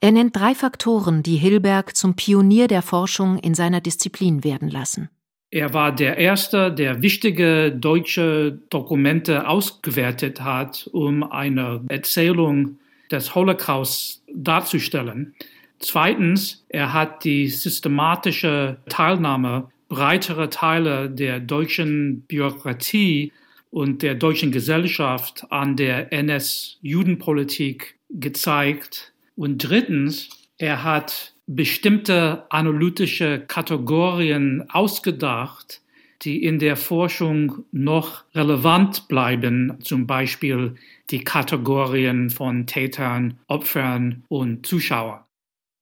Er 0.00 0.12
nennt 0.12 0.36
drei 0.36 0.54
Faktoren, 0.54 1.22
die 1.22 1.36
Hilberg 1.36 1.96
zum 1.96 2.14
Pionier 2.14 2.68
der 2.68 2.82
Forschung 2.82 3.38
in 3.38 3.54
seiner 3.54 3.80
Disziplin 3.80 4.44
werden 4.44 4.68
lassen. 4.68 5.08
Er 5.50 5.72
war 5.72 5.92
der 5.92 6.18
Erste, 6.18 6.72
der 6.72 7.00
wichtige 7.00 7.70
deutsche 7.70 8.58
Dokumente 8.70 9.46
ausgewertet 9.46 10.40
hat, 10.40 10.88
um 10.92 11.22
eine 11.22 11.84
Erzählung 11.88 12.78
des 13.10 13.34
Holocaust 13.34 14.22
darzustellen. 14.34 15.34
Zweitens, 15.78 16.64
er 16.68 16.92
hat 16.92 17.24
die 17.24 17.48
systematische 17.48 18.78
Teilnahme 18.88 19.68
breiterer 19.88 20.50
Teile 20.50 21.08
der 21.08 21.38
deutschen 21.38 22.22
Bürokratie 22.22 23.32
und 23.74 24.02
der 24.02 24.14
deutschen 24.14 24.52
Gesellschaft 24.52 25.46
an 25.50 25.74
der 25.74 26.12
NS-Judenpolitik 26.12 27.98
gezeigt. 28.08 29.12
Und 29.34 29.58
drittens, 29.58 30.28
er 30.58 30.84
hat 30.84 31.34
bestimmte 31.48 32.46
analytische 32.50 33.40
Kategorien 33.40 34.70
ausgedacht, 34.70 35.82
die 36.22 36.44
in 36.44 36.60
der 36.60 36.76
Forschung 36.76 37.64
noch 37.72 38.22
relevant 38.32 39.08
bleiben, 39.08 39.76
zum 39.82 40.06
Beispiel 40.06 40.76
die 41.10 41.24
Kategorien 41.24 42.30
von 42.30 42.68
Tätern, 42.68 43.40
Opfern 43.48 44.22
und 44.28 44.64
Zuschauern. 44.64 45.24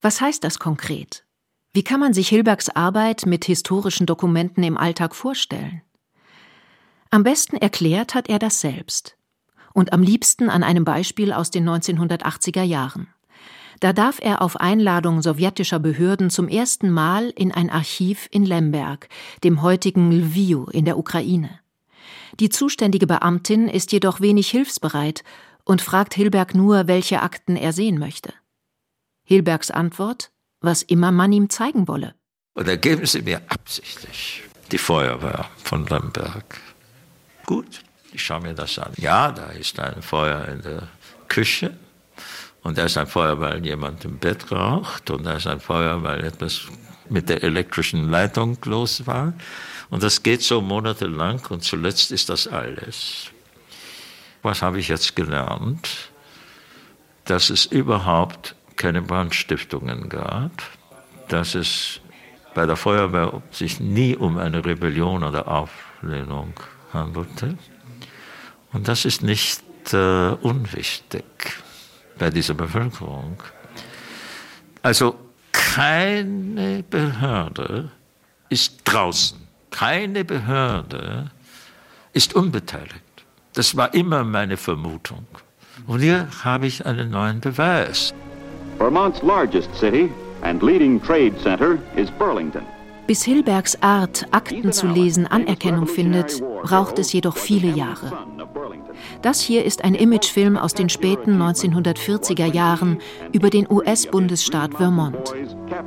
Was 0.01 0.23
heißt 0.23 0.43
das 0.43 0.59
konkret? 0.59 1.27
Wie 1.75 1.85
kann 1.85 2.01
man 2.01 2.15
sich 2.15 2.29
Hilbergs 2.31 2.71
Arbeit 2.71 3.27
mit 3.27 3.45
historischen 3.45 4.07
Dokumenten 4.07 4.63
im 4.63 4.79
Alltag 4.79 5.15
vorstellen? 5.15 5.83
Am 7.15 7.25
besten 7.25 7.57
erklärt 7.57 8.15
hat 8.15 8.31
er 8.31 8.39
das 8.39 8.63
selbst. 8.63 9.19
Und 9.75 9.93
am 9.93 10.03
liebsten 10.03 10.49
an 10.49 10.63
einem 10.63 10.87
Beispiel 10.87 11.35
aus 11.35 11.51
den 11.51 11.69
1980er 11.69 12.63
Jahren. 12.63 13.07
Da 13.81 13.93
darf 13.93 14.19
er 14.19 14.41
auf 14.41 14.57
Einladung 14.57 15.21
sowjetischer 15.21 15.79
Behörden 15.79 16.31
zum 16.31 16.49
ersten 16.49 16.89
Mal 16.91 17.29
in 17.37 17.53
ein 17.53 17.69
Archiv 17.69 18.29
in 18.31 18.47
Lemberg, 18.47 19.11
dem 19.45 19.61
heutigen 19.61 20.11
Lviv 20.11 20.69
in 20.73 20.87
der 20.87 20.97
Ukraine. 20.97 21.61
Die 22.41 22.49
zuständige 22.49 23.07
Beamtin 23.07 23.69
ist 23.69 23.93
jedoch 23.93 24.23
wenig 24.23 24.49
hilfsbereit 24.49 25.23
und 25.65 25.83
fragt 25.83 26.15
Hilberg 26.15 26.55
nur, 26.55 26.87
welche 26.87 27.21
Akten 27.21 27.57
er 27.57 27.75
sehen 27.75 27.99
möchte. 27.99 28.33
Hilbergs 29.23 29.71
Antwort, 29.71 30.31
was 30.63 30.83
immer 30.83 31.13
man 31.13 31.31
ihm 31.33 31.51
zeigen 31.51 31.89
wolle. 31.89 32.15
Oder 32.55 32.79
geben 32.79 33.05
Sie 33.05 33.21
mir 33.21 33.43
absichtlich 33.49 34.45
die 34.71 34.79
Feuerwehr 34.79 35.51
von 35.63 35.87
Lemberg. 35.87 36.72
Gut, 37.47 37.83
ich 38.13 38.23
schaue 38.25 38.41
mir 38.41 38.55
das 38.55 38.79
an. 38.79 38.93
Ja, 38.97 39.33
da 39.33 39.47
ist 39.47 39.79
ein 39.81 40.03
Feuer 40.03 40.47
in 40.49 40.63
der 40.63 40.89
Küche 41.29 41.77
und 42.63 42.79
da 42.79 42.85
ist 42.85 42.97
ein 42.97 43.07
Feuer, 43.07 43.41
weil 43.41 43.65
jemand 43.65 44.05
im 44.05 44.19
Bett 44.19 44.53
raucht 44.53 45.11
und 45.11 45.25
da 45.25 45.35
ist 45.35 45.47
ein 45.47 45.61
Feuer, 45.61 46.03
weil 46.03 46.25
etwas 46.25 46.63
mit 47.09 47.29
der 47.29 47.43
elektrischen 47.43 48.11
Leitung 48.11 48.59
los 48.65 49.07
war. 49.07 49.33
Und 49.91 50.03
das 50.03 50.23
geht 50.23 50.43
so 50.43 50.61
monatelang 50.61 51.41
und 51.51 51.63
zuletzt 51.65 52.13
ist 52.13 52.29
das 52.29 52.47
alles. 52.47 53.31
Was 54.43 54.63
habe 54.63 54.79
ich 54.79 54.89
jetzt 54.89 55.17
gelernt? 55.17 56.11
Dass 57.25 57.51
es 57.51 57.67
überhaupt 57.67 58.55
keine 58.77 59.03
Brandstiftungen 59.03 60.09
gab, 60.09 60.51
dass 61.29 61.55
es 61.55 62.01
bei 62.55 62.67
der 62.67 62.77
Feuerwehr 62.77 63.43
sich 63.51 63.81
nie 63.81 64.17
um 64.17 64.39
eine 64.39 64.65
Rebellion 64.65 65.23
oder 65.23 65.49
Auflehnung 65.49 66.55
handelte. 66.93 67.57
Und 68.73 68.89
das 68.89 69.05
ist 69.05 69.23
nicht 69.23 69.63
äh, 69.93 70.31
unwichtig 70.41 71.25
bei 72.19 72.31
dieser 72.31 72.55
Bevölkerung. 72.55 73.43
Also 74.83 75.17
keine 75.53 76.83
Behörde 76.83 77.91
ist 78.49 78.81
draußen, 78.85 79.39
keine 79.71 80.25
Behörde 80.25 81.31
ist 82.13 82.35
unbeteiligt. 82.35 83.03
Das 83.55 83.77
war 83.77 83.93
immer 83.95 84.25
meine 84.25 84.57
Vermutung. 84.57 85.27
Und 85.87 86.01
hier 86.01 86.29
habe 86.45 86.67
ich 86.67 86.85
einen 86.85 87.11
neuen 87.11 87.41
Beweis. 87.41 88.15
Vermont's 88.79 89.23
largest 89.23 89.75
city 89.75 90.11
and 90.43 90.63
leading 90.63 91.01
trade 91.03 91.33
center 91.43 91.79
is 91.97 92.11
Burlington. 92.13 92.63
Bis 93.13 93.25
Hilbergs 93.25 93.77
Art, 93.83 94.27
Akten 94.31 94.73
zu 94.73 94.87
lesen, 94.87 95.27
Anerkennung 95.27 95.87
findet, 95.87 96.43
braucht 96.63 96.99
es 96.99 97.13
jedoch 97.13 97.37
viele 97.37 97.69
Jahre. 97.69 98.11
Das 99.21 99.39
hier 99.39 99.67
ist 99.67 99.85
ein 99.85 99.95
Imagefilm 99.95 100.57
aus 100.57 100.73
den 100.73 100.89
späten 100.89 101.37
1940er 101.39 102.47
Jahren 102.47 103.03
über 103.33 103.51
den 103.51 103.71
US-Bundesstaat 103.71 104.73
Vermont, 104.77 105.35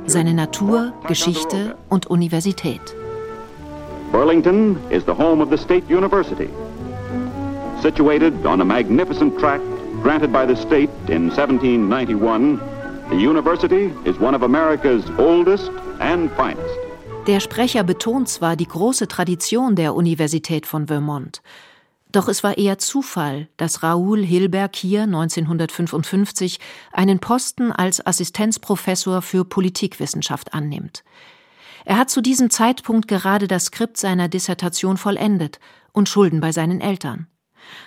seine 0.06 0.34
Natur, 0.34 0.92
Geschichte 1.08 1.74
und 1.88 2.06
Universität. 2.06 2.94
Burlington 4.12 4.76
is 4.90 5.02
the 5.04 5.12
home 5.12 5.42
of 5.42 5.50
the 5.50 5.58
State 5.58 5.92
University. 5.92 6.48
Situated 7.82 8.46
on 8.46 8.60
a 8.60 8.64
magnificent 8.64 9.36
tract 9.40 9.64
granted 10.00 10.32
by 10.32 10.46
the 10.46 10.54
state 10.54 10.90
in 11.08 11.28
1791, 11.30 12.60
the 13.10 13.16
university 13.16 13.90
is 14.04 14.16
one 14.20 14.36
of 14.36 14.44
America's 14.44 15.02
oldest 15.18 15.72
and 15.98 16.30
finest. 16.36 16.85
Der 17.26 17.40
Sprecher 17.40 17.82
betont 17.82 18.28
zwar 18.28 18.54
die 18.54 18.68
große 18.68 19.08
Tradition 19.08 19.74
der 19.74 19.96
Universität 19.96 20.64
von 20.64 20.86
Vermont, 20.86 21.42
doch 22.12 22.28
es 22.28 22.44
war 22.44 22.56
eher 22.56 22.78
Zufall, 22.78 23.48
dass 23.56 23.82
Raoul 23.82 24.24
Hilberg 24.24 24.76
hier 24.76 25.02
1955 25.02 26.60
einen 26.92 27.18
Posten 27.18 27.72
als 27.72 28.06
Assistenzprofessor 28.06 29.22
für 29.22 29.44
Politikwissenschaft 29.44 30.54
annimmt. 30.54 31.02
Er 31.84 31.98
hat 31.98 32.10
zu 32.10 32.20
diesem 32.20 32.48
Zeitpunkt 32.48 33.08
gerade 33.08 33.48
das 33.48 33.66
Skript 33.66 33.96
seiner 33.96 34.28
Dissertation 34.28 34.96
vollendet 34.96 35.58
und 35.92 36.08
Schulden 36.08 36.40
bei 36.40 36.52
seinen 36.52 36.80
Eltern. 36.80 37.26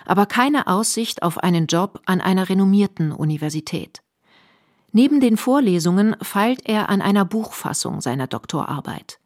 Aber 0.04 0.26
keine 0.26 0.66
Aussicht 0.66 1.22
auf 1.22 1.38
einen 1.38 1.66
Job 1.66 2.00
an 2.04 2.20
einer 2.20 2.48
renommierten 2.48 3.12
Universität. 3.12 4.02
Neben 4.92 5.20
den 5.20 5.36
Vorlesungen 5.36 6.14
feilt 6.20 6.68
er 6.68 6.88
an 6.88 7.00
einer 7.00 7.24
Buchfassung 7.24 8.00
seiner 8.00 8.26
Doktorarbeit. 8.26 9.19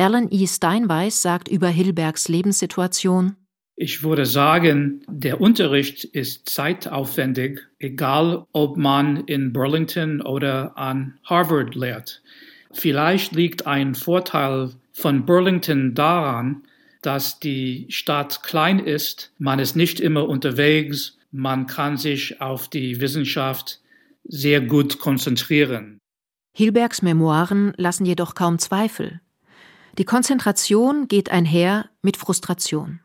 Alan 0.00 0.28
E. 0.30 0.46
Steinweiss 0.46 1.20
sagt 1.20 1.46
über 1.48 1.68
Hilbergs 1.68 2.28
Lebenssituation 2.28 3.36
Ich 3.76 4.02
würde 4.02 4.24
sagen, 4.24 5.04
der 5.08 5.42
Unterricht 5.42 6.04
ist 6.04 6.48
zeitaufwendig, 6.48 7.60
egal 7.78 8.46
ob 8.52 8.78
man 8.78 9.18
in 9.26 9.52
Burlington 9.52 10.22
oder 10.22 10.78
an 10.78 11.18
Harvard 11.24 11.74
lehrt. 11.74 12.22
Vielleicht 12.72 13.32
liegt 13.32 13.66
ein 13.66 13.94
Vorteil 13.94 14.70
von 14.94 15.26
Burlington 15.26 15.94
daran, 15.94 16.62
dass 17.02 17.38
die 17.38 17.84
Stadt 17.90 18.42
klein 18.42 18.78
ist, 18.78 19.34
man 19.36 19.58
ist 19.58 19.76
nicht 19.76 20.00
immer 20.00 20.26
unterwegs, 20.26 21.18
man 21.30 21.66
kann 21.66 21.98
sich 21.98 22.40
auf 22.40 22.68
die 22.68 23.02
Wissenschaft 23.02 23.82
sehr 24.24 24.62
gut 24.62 24.98
konzentrieren. 24.98 25.98
Hilbergs 26.56 27.02
Memoiren 27.02 27.74
lassen 27.76 28.06
jedoch 28.06 28.34
kaum 28.34 28.58
Zweifel. 28.58 29.20
Die 29.98 30.04
Konzentration 30.04 31.08
geht 31.08 31.30
einher 31.30 31.88
mit 32.02 32.16
Frustration. 32.16 33.00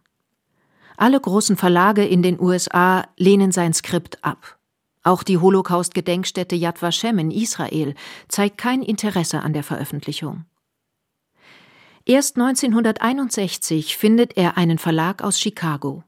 Alle 0.98 1.20
großen 1.20 1.58
Verlage 1.58 2.06
in 2.06 2.22
den 2.22 2.40
USA 2.40 3.08
lehnen 3.18 3.52
sein 3.52 3.74
Skript 3.74 4.24
ab. 4.24 4.58
Auch 5.04 5.24
die 5.24 5.38
Holocaust-Gedenkstätte 5.38 6.56
Yad 6.56 6.82
Vashem 6.82 7.20
in 7.20 7.32
Israel 7.32 7.96
zeigt 8.28 8.58
kein 8.58 8.82
Interesse 8.82 9.42
an 9.42 9.54
der 9.54 9.64
Veröffentlichung. 9.64 10.46
Erst 12.06 12.38
1961 12.38 13.98
findet 13.98 14.38
er 14.38 14.58
einen 14.58 14.78
Verlag 14.78 15.24
aus 15.24 15.40
Chicago. 15.40 16.04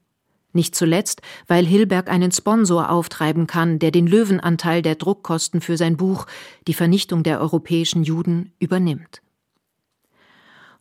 Nicht 0.52 0.74
zuletzt, 0.74 1.22
weil 1.46 1.66
Hilberg 1.66 2.08
einen 2.08 2.32
Sponsor 2.32 2.90
auftreiben 2.90 3.46
kann, 3.46 3.78
der 3.78 3.90
den 3.90 4.06
Löwenanteil 4.06 4.80
der 4.82 4.94
Druckkosten 4.94 5.60
für 5.60 5.76
sein 5.76 5.96
Buch 5.96 6.26
Die 6.66 6.74
Vernichtung 6.74 7.22
der 7.22 7.40
europäischen 7.40 8.02
Juden 8.02 8.52
übernimmt. 8.58 9.22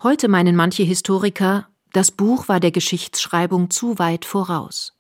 Heute 0.04 0.28
meinen 0.28 0.56
manche 0.56 0.84
Historiker, 0.84 1.68
das 1.92 2.12
Buch 2.12 2.48
war 2.48 2.60
der 2.60 2.70
Geschichtsschreibung 2.70 3.72
zu 3.72 3.98
weit 3.98 4.26
voraus. 4.26 4.94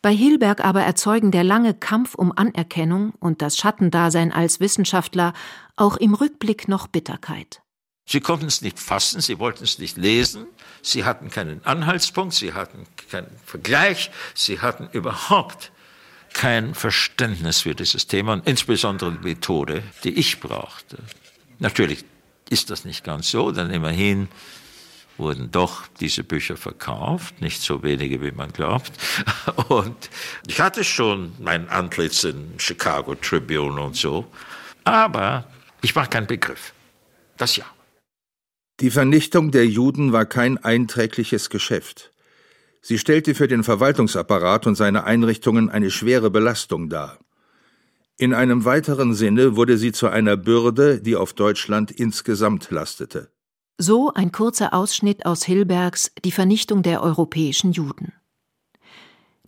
Bei 0.00 0.14
Hilberg 0.14 0.64
aber 0.64 0.82
erzeugen 0.82 1.30
der 1.30 1.44
lange 1.44 1.74
Kampf 1.74 2.14
um 2.14 2.32
Anerkennung 2.34 3.12
und 3.20 3.42
das 3.42 3.58
Schattendasein 3.58 4.32
als 4.32 4.60
Wissenschaftler 4.60 5.34
auch 5.76 5.98
im 5.98 6.14
Rückblick 6.14 6.68
noch 6.68 6.86
Bitterkeit. 6.86 7.60
Sie 8.06 8.20
konnten 8.20 8.46
es 8.46 8.62
nicht 8.62 8.78
fassen, 8.78 9.20
sie 9.20 9.38
wollten 9.38 9.64
es 9.64 9.78
nicht 9.78 9.98
lesen, 9.98 10.46
sie 10.80 11.04
hatten 11.04 11.28
keinen 11.28 11.62
Anhaltspunkt, 11.66 12.32
sie 12.32 12.54
hatten 12.54 12.86
keinen 13.10 13.36
Vergleich, 13.44 14.10
sie 14.34 14.58
hatten 14.60 14.88
überhaupt 14.92 15.70
kein 16.32 16.74
Verständnis 16.74 17.60
für 17.60 17.74
dieses 17.74 18.06
Thema 18.06 18.32
und 18.32 18.48
insbesondere 18.48 19.12
die 19.12 19.28
Methode, 19.28 19.82
die 20.02 20.14
ich 20.18 20.40
brauchte. 20.40 20.96
Natürlich 21.58 22.06
ist 22.54 22.70
das 22.70 22.84
nicht 22.84 23.02
ganz 23.02 23.32
so, 23.32 23.50
denn 23.50 23.70
immerhin 23.70 24.28
wurden 25.18 25.50
doch 25.50 25.88
diese 25.98 26.22
Bücher 26.22 26.56
verkauft, 26.56 27.40
nicht 27.40 27.60
so 27.60 27.82
wenige, 27.82 28.22
wie 28.22 28.30
man 28.30 28.52
glaubt. 28.52 28.92
Und 29.68 30.08
ich 30.46 30.60
hatte 30.60 30.84
schon 30.84 31.32
mein 31.40 31.68
Antlitz 31.68 32.22
in 32.22 32.54
Chicago 32.58 33.16
Tribune 33.16 33.80
und 33.82 33.96
so, 33.96 34.24
aber 34.84 35.48
ich 35.82 35.96
war 35.96 36.06
kein 36.06 36.28
Begriff. 36.28 36.72
Das 37.36 37.56
ja. 37.56 37.64
Die 38.78 38.90
Vernichtung 38.90 39.50
der 39.50 39.66
Juden 39.66 40.12
war 40.12 40.24
kein 40.24 40.56
einträgliches 40.62 41.50
Geschäft. 41.50 42.12
Sie 42.80 42.98
stellte 42.98 43.34
für 43.34 43.48
den 43.48 43.64
Verwaltungsapparat 43.64 44.68
und 44.68 44.76
seine 44.76 45.04
Einrichtungen 45.04 45.70
eine 45.70 45.90
schwere 45.90 46.30
Belastung 46.30 46.88
dar. 46.88 47.18
In 48.16 48.32
einem 48.32 48.64
weiteren 48.64 49.14
Sinne 49.14 49.56
wurde 49.56 49.76
sie 49.76 49.90
zu 49.90 50.08
einer 50.08 50.36
Bürde, 50.36 51.00
die 51.00 51.16
auf 51.16 51.32
Deutschland 51.32 51.90
insgesamt 51.90 52.70
lastete. 52.70 53.32
So 53.76 54.12
ein 54.12 54.30
kurzer 54.30 54.72
Ausschnitt 54.72 55.26
aus 55.26 55.44
Hilbergs 55.44 56.12
Die 56.24 56.30
Vernichtung 56.30 56.84
der 56.84 57.02
europäischen 57.02 57.72
Juden. 57.72 58.12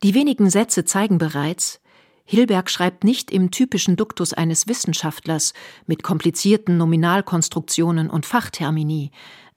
Die 0.02 0.14
wenigen 0.14 0.50
Sätze 0.50 0.84
zeigen 0.84 1.18
bereits, 1.18 1.80
Hilberg 2.24 2.68
schreibt 2.68 3.04
nicht 3.04 3.30
im 3.30 3.52
typischen 3.52 3.94
Duktus 3.94 4.32
eines 4.32 4.66
Wissenschaftlers 4.66 5.52
mit 5.86 6.02
komplizierten 6.02 6.76
Nominalkonstruktionen 6.76 8.10
und 8.10 8.26
Fachtermini, 8.26 9.12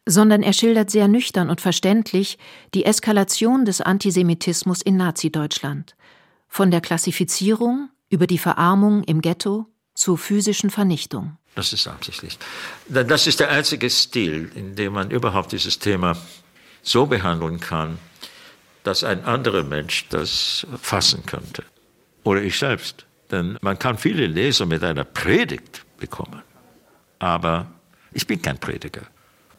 sondern 0.06 0.44
er 0.44 0.54
schildert 0.54 0.92
sehr 0.92 1.08
nüchtern 1.08 1.50
und 1.50 1.62
verständlich 1.62 2.38
die 2.76 2.86
Eskalation 2.86 3.66
des 3.66 3.82
Antisemitismus 3.82 4.84
in 4.84 4.98
Nazi-Deutschland. 4.98 5.96
Von 6.48 6.70
der 6.70 6.82
Klassifizierung 6.82 7.90
über 8.10 8.28
die 8.28 8.38
Verarmung 8.38 9.04
im 9.04 9.22
Ghetto 9.22 9.68
zur 9.94 10.18
physischen 10.18 10.70
Vernichtung. 10.70 11.38
Das 11.56 11.74
ist 11.74 11.88
absichtlich. 11.88 12.38
Das 12.88 13.28
ist 13.28 13.40
der 13.40 13.50
einzige 13.50 13.90
Stil, 13.90 14.52
in 14.56 14.76
dem 14.76 14.94
man 14.94 15.12
überhaupt 15.12 15.52
dieses 15.52 15.80
Thema 15.80 16.16
so 16.82 17.06
behandeln 17.06 17.60
kann, 17.60 18.00
dass 18.84 19.04
ein 19.04 19.26
anderer 19.26 19.64
Mensch 19.64 20.08
das 20.10 20.66
fassen 20.82 21.26
könnte. 21.26 21.64
Oder 22.24 22.42
ich 22.42 22.58
selbst. 22.58 23.06
Denn 23.32 23.58
man 23.62 23.78
kann 23.78 23.98
viele 23.98 24.26
Leser 24.26 24.66
mit 24.66 24.84
einer 24.84 25.04
Predigt 25.04 25.86
bekommen. 25.98 26.42
Aber 27.20 27.68
ich 28.14 28.26
bin 28.26 28.42
kein 28.42 28.58
Prediger. 28.58 29.04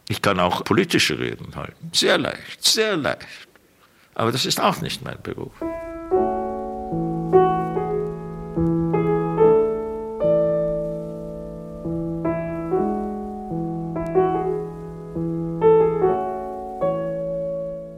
Ich 0.09 0.23
kann 0.23 0.41
auch 0.41 0.65
politische 0.65 1.19
Reden 1.19 1.55
halten. 1.55 1.91
Sehr 1.93 2.19
leicht, 2.19 2.65
sehr 2.65 2.97
leicht. 2.97 3.27
Aber 4.15 4.33
das 4.33 4.45
ist 4.45 4.61
auch 4.61 4.81
nicht 4.81 5.03
mein 5.05 5.21
Beruf. 5.23 5.53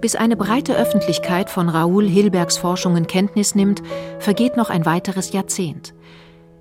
Bis 0.02 0.16
eine 0.16 0.34
breite 0.36 0.74
Öffentlichkeit 0.74 1.48
von 1.48 1.68
Raoul 1.68 2.08
Hilbergs 2.08 2.58
Forschungen 2.58 3.06
Kenntnis 3.06 3.54
nimmt, 3.54 3.84
vergeht 4.18 4.56
noch 4.56 4.68
ein 4.68 4.84
weiteres 4.84 5.32
Jahrzehnt. 5.32 5.94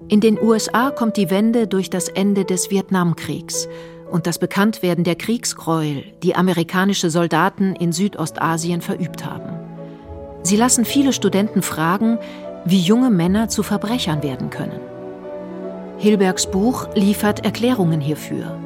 In 0.08 0.22
den 0.22 0.40
USA 0.40 0.92
kommt 0.92 1.18
die 1.18 1.32
Wende 1.32 1.66
durch 1.66 1.90
das 1.90 2.08
Ende 2.08 2.46
des 2.46 2.70
Vietnamkriegs 2.70 3.68
und 4.12 4.28
das 4.28 4.38
Bekanntwerden 4.38 5.04
der 5.04 5.16
Kriegsgräuel, 5.16 6.04
die 6.22 6.36
amerikanische 6.36 7.10
Soldaten 7.10 7.76
in 7.76 7.94
Südostasien 7.94 8.82
verübt 8.82 9.26
haben. 9.26 9.58
Sie 10.44 10.56
lassen 10.56 10.86
viele 10.86 11.12
Studenten 11.12 11.64
fragen, 11.64 12.20
wie 12.64 12.80
junge 12.80 13.10
Männer 13.10 13.50
zu 13.50 13.64
Verbrechern 13.64 14.22
werden 14.22 14.52
können. 14.52 14.80
Hilbergs 15.98 16.46
Buch 16.46 16.90
liefert 16.94 17.44
Erklärungen 17.44 18.02
hierfür. 18.02 18.61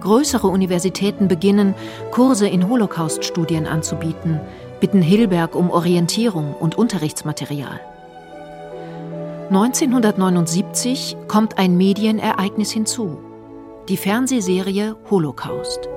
Größere 0.00 0.46
Universitäten 0.48 1.28
beginnen, 1.28 1.74
Kurse 2.10 2.48
in 2.48 2.68
Holocaust-Studien 2.68 3.66
anzubieten, 3.66 4.40
bitten 4.80 5.02
Hilberg 5.02 5.54
um 5.54 5.70
Orientierung 5.70 6.54
und 6.54 6.76
Unterrichtsmaterial. 6.76 7.80
1979 9.50 11.16
kommt 11.26 11.58
ein 11.58 11.76
Medienereignis 11.76 12.70
hinzu, 12.70 13.18
die 13.88 13.96
Fernsehserie 13.96 14.96
Holocaust. 15.10 15.88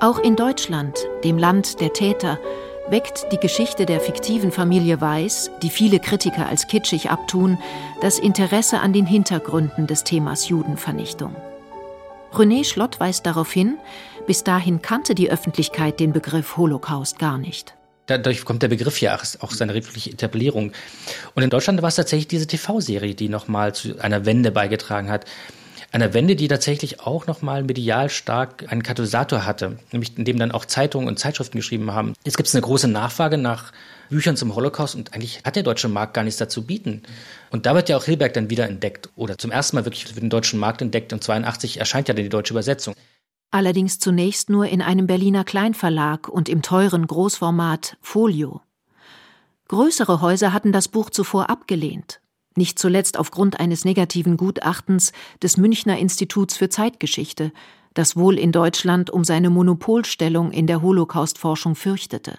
Auch 0.00 0.18
in 0.20 0.36
Deutschland, 0.36 0.96
dem 1.24 1.38
Land 1.38 1.80
der 1.80 1.92
Täter, 1.92 2.38
weckt 2.90 3.26
die 3.32 3.38
Geschichte 3.38 3.86
der 3.86 4.00
fiktiven 4.00 4.50
Familie 4.50 5.00
Weiß, 5.00 5.50
die 5.62 5.70
viele 5.70 6.00
Kritiker 6.00 6.46
als 6.46 6.66
kitschig 6.68 7.10
abtun, 7.10 7.58
das 8.00 8.18
Interesse 8.18 8.80
an 8.80 8.92
den 8.92 9.06
Hintergründen 9.06 9.86
des 9.86 10.04
Themas 10.04 10.48
Judenvernichtung. 10.48 11.34
René 12.32 12.64
Schlott 12.64 13.00
weist 13.00 13.26
darauf 13.26 13.52
hin, 13.52 13.78
bis 14.26 14.44
dahin 14.44 14.82
kannte 14.82 15.14
die 15.14 15.30
Öffentlichkeit 15.30 16.00
den 16.00 16.12
Begriff 16.12 16.56
Holocaust 16.56 17.18
gar 17.18 17.38
nicht. 17.38 17.74
Dadurch 18.06 18.44
kommt 18.46 18.62
der 18.62 18.68
Begriff 18.68 19.00
ja 19.02 19.18
auch 19.40 19.50
seine 19.50 19.74
wirkliche 19.74 20.10
Etablierung. 20.10 20.72
Und 21.34 21.42
in 21.42 21.50
Deutschland 21.50 21.82
war 21.82 21.90
es 21.90 21.96
tatsächlich 21.96 22.28
diese 22.28 22.46
TV-Serie, 22.46 23.14
die 23.14 23.28
nochmal 23.28 23.74
zu 23.74 24.00
einer 24.00 24.24
Wende 24.24 24.50
beigetragen 24.50 25.10
hat 25.10 25.26
einer 25.90 26.12
Wende, 26.12 26.36
die 26.36 26.48
tatsächlich 26.48 27.00
auch 27.00 27.26
nochmal 27.26 27.62
medial 27.62 28.10
stark 28.10 28.70
einen 28.70 28.82
Katalysator 28.82 29.46
hatte, 29.46 29.78
nämlich 29.92 30.16
in 30.18 30.24
dem 30.24 30.38
dann 30.38 30.52
auch 30.52 30.64
Zeitungen 30.64 31.08
und 31.08 31.18
Zeitschriften 31.18 31.58
geschrieben 31.58 31.92
haben. 31.92 32.12
Jetzt 32.24 32.36
gibt 32.36 32.48
es 32.48 32.54
eine 32.54 32.62
große 32.62 32.88
Nachfrage 32.88 33.38
nach 33.38 33.72
Büchern 34.10 34.36
zum 34.36 34.54
Holocaust 34.54 34.94
und 34.94 35.14
eigentlich 35.14 35.42
hat 35.44 35.56
der 35.56 35.62
deutsche 35.62 35.88
Markt 35.88 36.14
gar 36.14 36.24
nichts 36.24 36.38
dazu 36.38 36.66
bieten. 36.66 37.02
Und 37.50 37.66
da 37.66 37.74
wird 37.74 37.88
ja 37.88 37.96
auch 37.96 38.04
Hilberg 38.04 38.34
dann 38.34 38.50
wieder 38.50 38.68
entdeckt 38.68 39.08
oder 39.16 39.38
zum 39.38 39.50
ersten 39.50 39.76
Mal 39.76 39.84
wirklich 39.84 40.06
für 40.06 40.20
den 40.20 40.30
deutschen 40.30 40.58
Markt 40.58 40.82
entdeckt 40.82 41.12
und 41.12 41.24
82 41.24 41.78
erscheint 41.78 42.08
ja 42.08 42.14
dann 42.14 42.24
die 42.24 42.30
deutsche 42.30 42.52
Übersetzung. 42.52 42.94
Allerdings 43.50 43.98
zunächst 43.98 44.50
nur 44.50 44.66
in 44.66 44.82
einem 44.82 45.06
Berliner 45.06 45.44
Kleinverlag 45.44 46.28
und 46.28 46.50
im 46.50 46.60
teuren 46.60 47.06
Großformat 47.06 47.96
Folio. 48.02 48.60
Größere 49.68 50.20
Häuser 50.20 50.52
hatten 50.52 50.72
das 50.72 50.88
Buch 50.88 51.08
zuvor 51.08 51.48
abgelehnt 51.48 52.20
nicht 52.58 52.78
zuletzt 52.78 53.18
aufgrund 53.18 53.58
eines 53.58 53.86
negativen 53.86 54.36
Gutachtens 54.36 55.12
des 55.42 55.56
Münchner 55.56 55.96
Instituts 55.96 56.58
für 56.58 56.68
Zeitgeschichte, 56.68 57.52
das 57.94 58.16
wohl 58.16 58.38
in 58.38 58.52
Deutschland 58.52 59.08
um 59.08 59.24
seine 59.24 59.48
Monopolstellung 59.48 60.50
in 60.52 60.66
der 60.66 60.82
Holocaustforschung 60.82 61.74
fürchtete. 61.74 62.38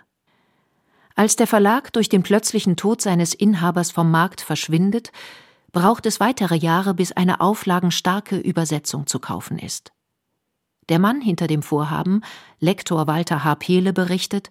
Als 1.16 1.36
der 1.36 1.48
Verlag 1.48 1.92
durch 1.92 2.08
den 2.08 2.24
plötzlichen 2.24 2.76
Tod 2.78 3.02
seines 3.02 3.34
Inhabers 3.34 3.92
vom 3.92 4.12
Markt 4.12 4.42
verschwindet, 4.42 5.12
braucht 5.72 6.06
es 6.06 6.20
weitere 6.20 6.56
Jahre, 6.56 6.94
bis 6.94 7.12
eine 7.12 7.42
auflagenstarke 7.42 8.38
Übersetzung 8.38 9.08
zu 9.08 9.20
kaufen 9.20 9.60
ist. 9.60 9.92
Der 10.88 10.98
Mann 10.98 11.22
hinter 11.22 11.48
dem 11.48 11.62
Vorhaben, 11.62 12.22
Lektor 12.60 13.06
Walter 13.06 13.44
H. 13.44 13.56
Pehle, 13.56 13.94
berichtet, 13.94 14.50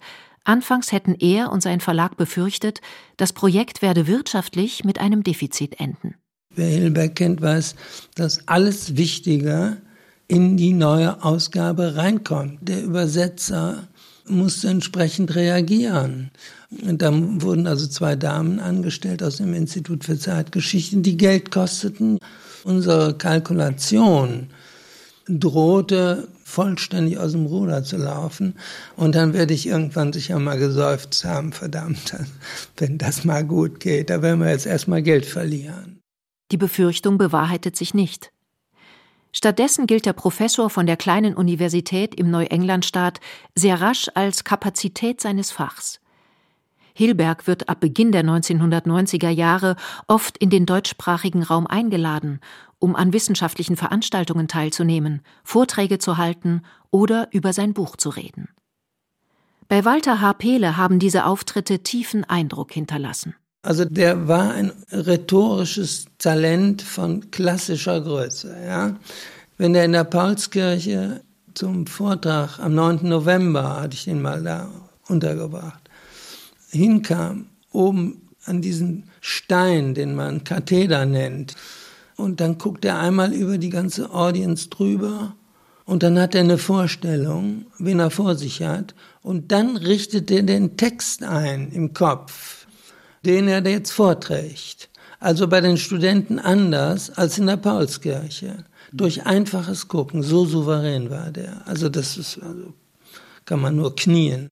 anfangs 0.49 0.93
hätten 0.93 1.15
er 1.19 1.53
und 1.53 1.63
sein 1.63 1.81
Verlag 1.81 2.17
befürchtet, 2.17 2.81
das 3.17 3.33
Projekt 3.33 3.83
werde 3.83 4.07
wirtschaftlich 4.07 4.85
mit 4.85 4.99
einem 4.99 5.23
Defizit 5.23 5.79
enden. 5.79 6.15
Wer 6.55 6.69
Hilberg 6.69 7.15
kennt, 7.15 7.41
weiß, 7.41 7.77
dass 8.15 8.49
alles 8.49 8.97
Wichtige 8.97 9.77
in 10.27 10.57
die 10.57 10.73
neue 10.73 11.23
Ausgabe 11.23 11.97
reinkommt. 11.97 12.59
Der 12.63 12.83
Übersetzer 12.83 13.89
musste 14.27 14.69
entsprechend 14.69 15.35
reagieren. 15.35 16.31
Und 16.83 17.01
dann 17.01 17.41
wurden 17.43 17.67
also 17.67 17.87
zwei 17.87 18.17
Damen 18.17 18.61
angestellt 18.61 19.23
aus 19.23 19.37
dem 19.37 19.55
Institut 19.55 20.05
für 20.05 20.19
Zeitgeschichten, 20.19 21.03
die 21.03 21.17
Geld 21.17 21.51
kosteten. 21.51 22.19
Unsere 22.65 23.17
Kalkulation 23.17 24.49
drohte 25.29 26.29
vollständig 26.49 27.19
aus 27.19 27.33
dem 27.33 27.47
Ruder 27.47 27.85
zu 27.85 27.99
laufen. 27.99 28.55
Und 28.97 29.15
dann 29.15 29.35
werde 29.35 29.53
ich 29.53 29.67
irgendwann 29.67 30.13
sicher 30.13 30.39
mal 30.39 30.59
geseufzt 30.59 31.25
haben, 31.25 31.53
verdammt, 31.53 32.17
wenn 32.77 32.99
das 32.99 33.25
mal 33.25 33.45
gut 33.45 33.81
geht, 33.81 34.11
da 34.11 34.23
werden 34.23 34.41
wir 34.41 34.51
jetzt 34.51 34.67
erstmal 34.67 35.03
Geld 35.03 35.27
verlieren. 35.27 36.01
Die 36.51 36.57
Befürchtung 36.57 37.19
bewahrheitet 37.19 37.77
sich 37.77 37.93
nicht. 37.93 38.33
Stattdessen 39.33 39.87
gilt 39.87 40.07
der 40.07 40.15
Professor 40.15 40.71
von 40.71 40.87
der 40.87 40.97
kleinen 40.97 41.35
Universität 41.35 42.15
im 42.15 42.31
Neuenglandstaat 42.31 43.21
sehr 43.55 43.81
rasch 43.81 44.07
als 44.15 44.43
Kapazität 44.43 45.21
seines 45.21 45.51
Fachs. 45.51 46.01
Hilberg 46.95 47.47
wird 47.47 47.69
ab 47.69 47.79
Beginn 47.79 48.11
der 48.11 48.25
1990er 48.25 49.29
Jahre 49.29 49.77
oft 50.09 50.39
in 50.39 50.51
den 50.51 50.67
deutschsprachigen 50.67 51.43
Raum 51.45 51.67
eingeladen, 51.67 52.41
um 52.79 52.97
an 52.97 53.13
wissenschaftlichen 53.13 53.77
Veranstaltungen 53.77 54.49
teilzunehmen, 54.49 55.23
Vorträge 55.45 55.99
zu 55.99 56.17
halten 56.17 56.63
oder 56.91 57.29
über 57.33 57.53
sein 57.53 57.75
Buch 57.75 57.97
zu 57.97 58.11
reden. 58.11 58.49
Bei 59.69 59.85
Walter 59.85 60.21
H. 60.21 60.33
Pehle 60.35 60.77
haben 60.77 60.99
diese 60.99 61.27
Auftritte 61.27 61.81
tiefen 61.81 62.25
Eindruck 62.25 62.73
hinterlassen. 62.73 63.35
Also 63.63 63.85
der 63.85 64.29
war 64.29 64.53
ein 64.53 64.73
rhetorisches 64.91 66.07
Talent 66.19 66.81
von 66.81 67.31
klassischer 67.31 68.01
Größe. 68.01 68.57
Ja? 68.65 68.97
Wenn 69.59 69.75
er 69.75 69.85
in 69.85 69.93
der 69.93 70.05
Paulskirche 70.05 71.23
zum 71.55 71.87
Vortrag 71.87 72.61
am 72.61 72.75
9. 72.75 73.09
November, 73.09 73.81
hatte 73.81 73.95
ich 73.95 74.07
ihn 74.07 74.23
mal 74.23 74.43
da 74.43 74.71
untergebracht, 75.09 75.81
hinkam, 76.71 77.47
oben 77.73 78.29
an 78.45 78.63
diesen 78.63 79.11
Stein, 79.21 79.95
den 79.95 80.15
man 80.15 80.45
Katheder 80.45 81.05
nennt. 81.05 81.57
Und 82.19 82.41
dann 82.41 82.59
guckt 82.59 82.85
er 82.85 82.99
einmal 82.99 83.33
über 83.33 83.59
die 83.59 83.71
ganze 83.71 84.13
Audience 84.13 84.69
drüber 84.69 85.37
und 85.85 86.03
dann 86.03 86.19
hat 86.19 86.35
er 86.35 86.43
eine 86.43 86.59
Vorstellung, 86.59 87.67
wen 87.79 88.01
er 88.01 88.11
vor 88.11 88.35
sich 88.35 88.63
hat. 88.63 88.95
Und 89.23 89.53
dann 89.53 89.77
richtet 89.77 90.31
er 90.31 90.43
den 90.43 90.77
Text 90.77 91.23
ein 91.23 91.71
im 91.71 91.95
Kopf, 91.95 92.67
den 93.25 93.47
er 93.47 93.65
jetzt 93.65 93.93
vorträgt. 93.93 94.91
Also 95.21 95.47
bei 95.47 95.61
den 95.61 95.77
Studenten 95.77 96.41
anders 96.41 97.11
als 97.11 97.39
in 97.39 97.47
der 97.47 97.57
Paulskirche. 97.57 98.65
Durch 98.93 99.25
einfaches 99.25 99.87
Gucken, 99.87 100.23
so 100.25 100.45
souverän 100.45 101.09
war 101.09 101.31
der. 101.31 101.67
Also 101.67 101.89
das 101.89 102.17
ist, 102.17 102.39
also 102.43 102.75
kann 103.45 103.61
man 103.61 103.77
nur 103.77 103.95
knien. 103.95 104.49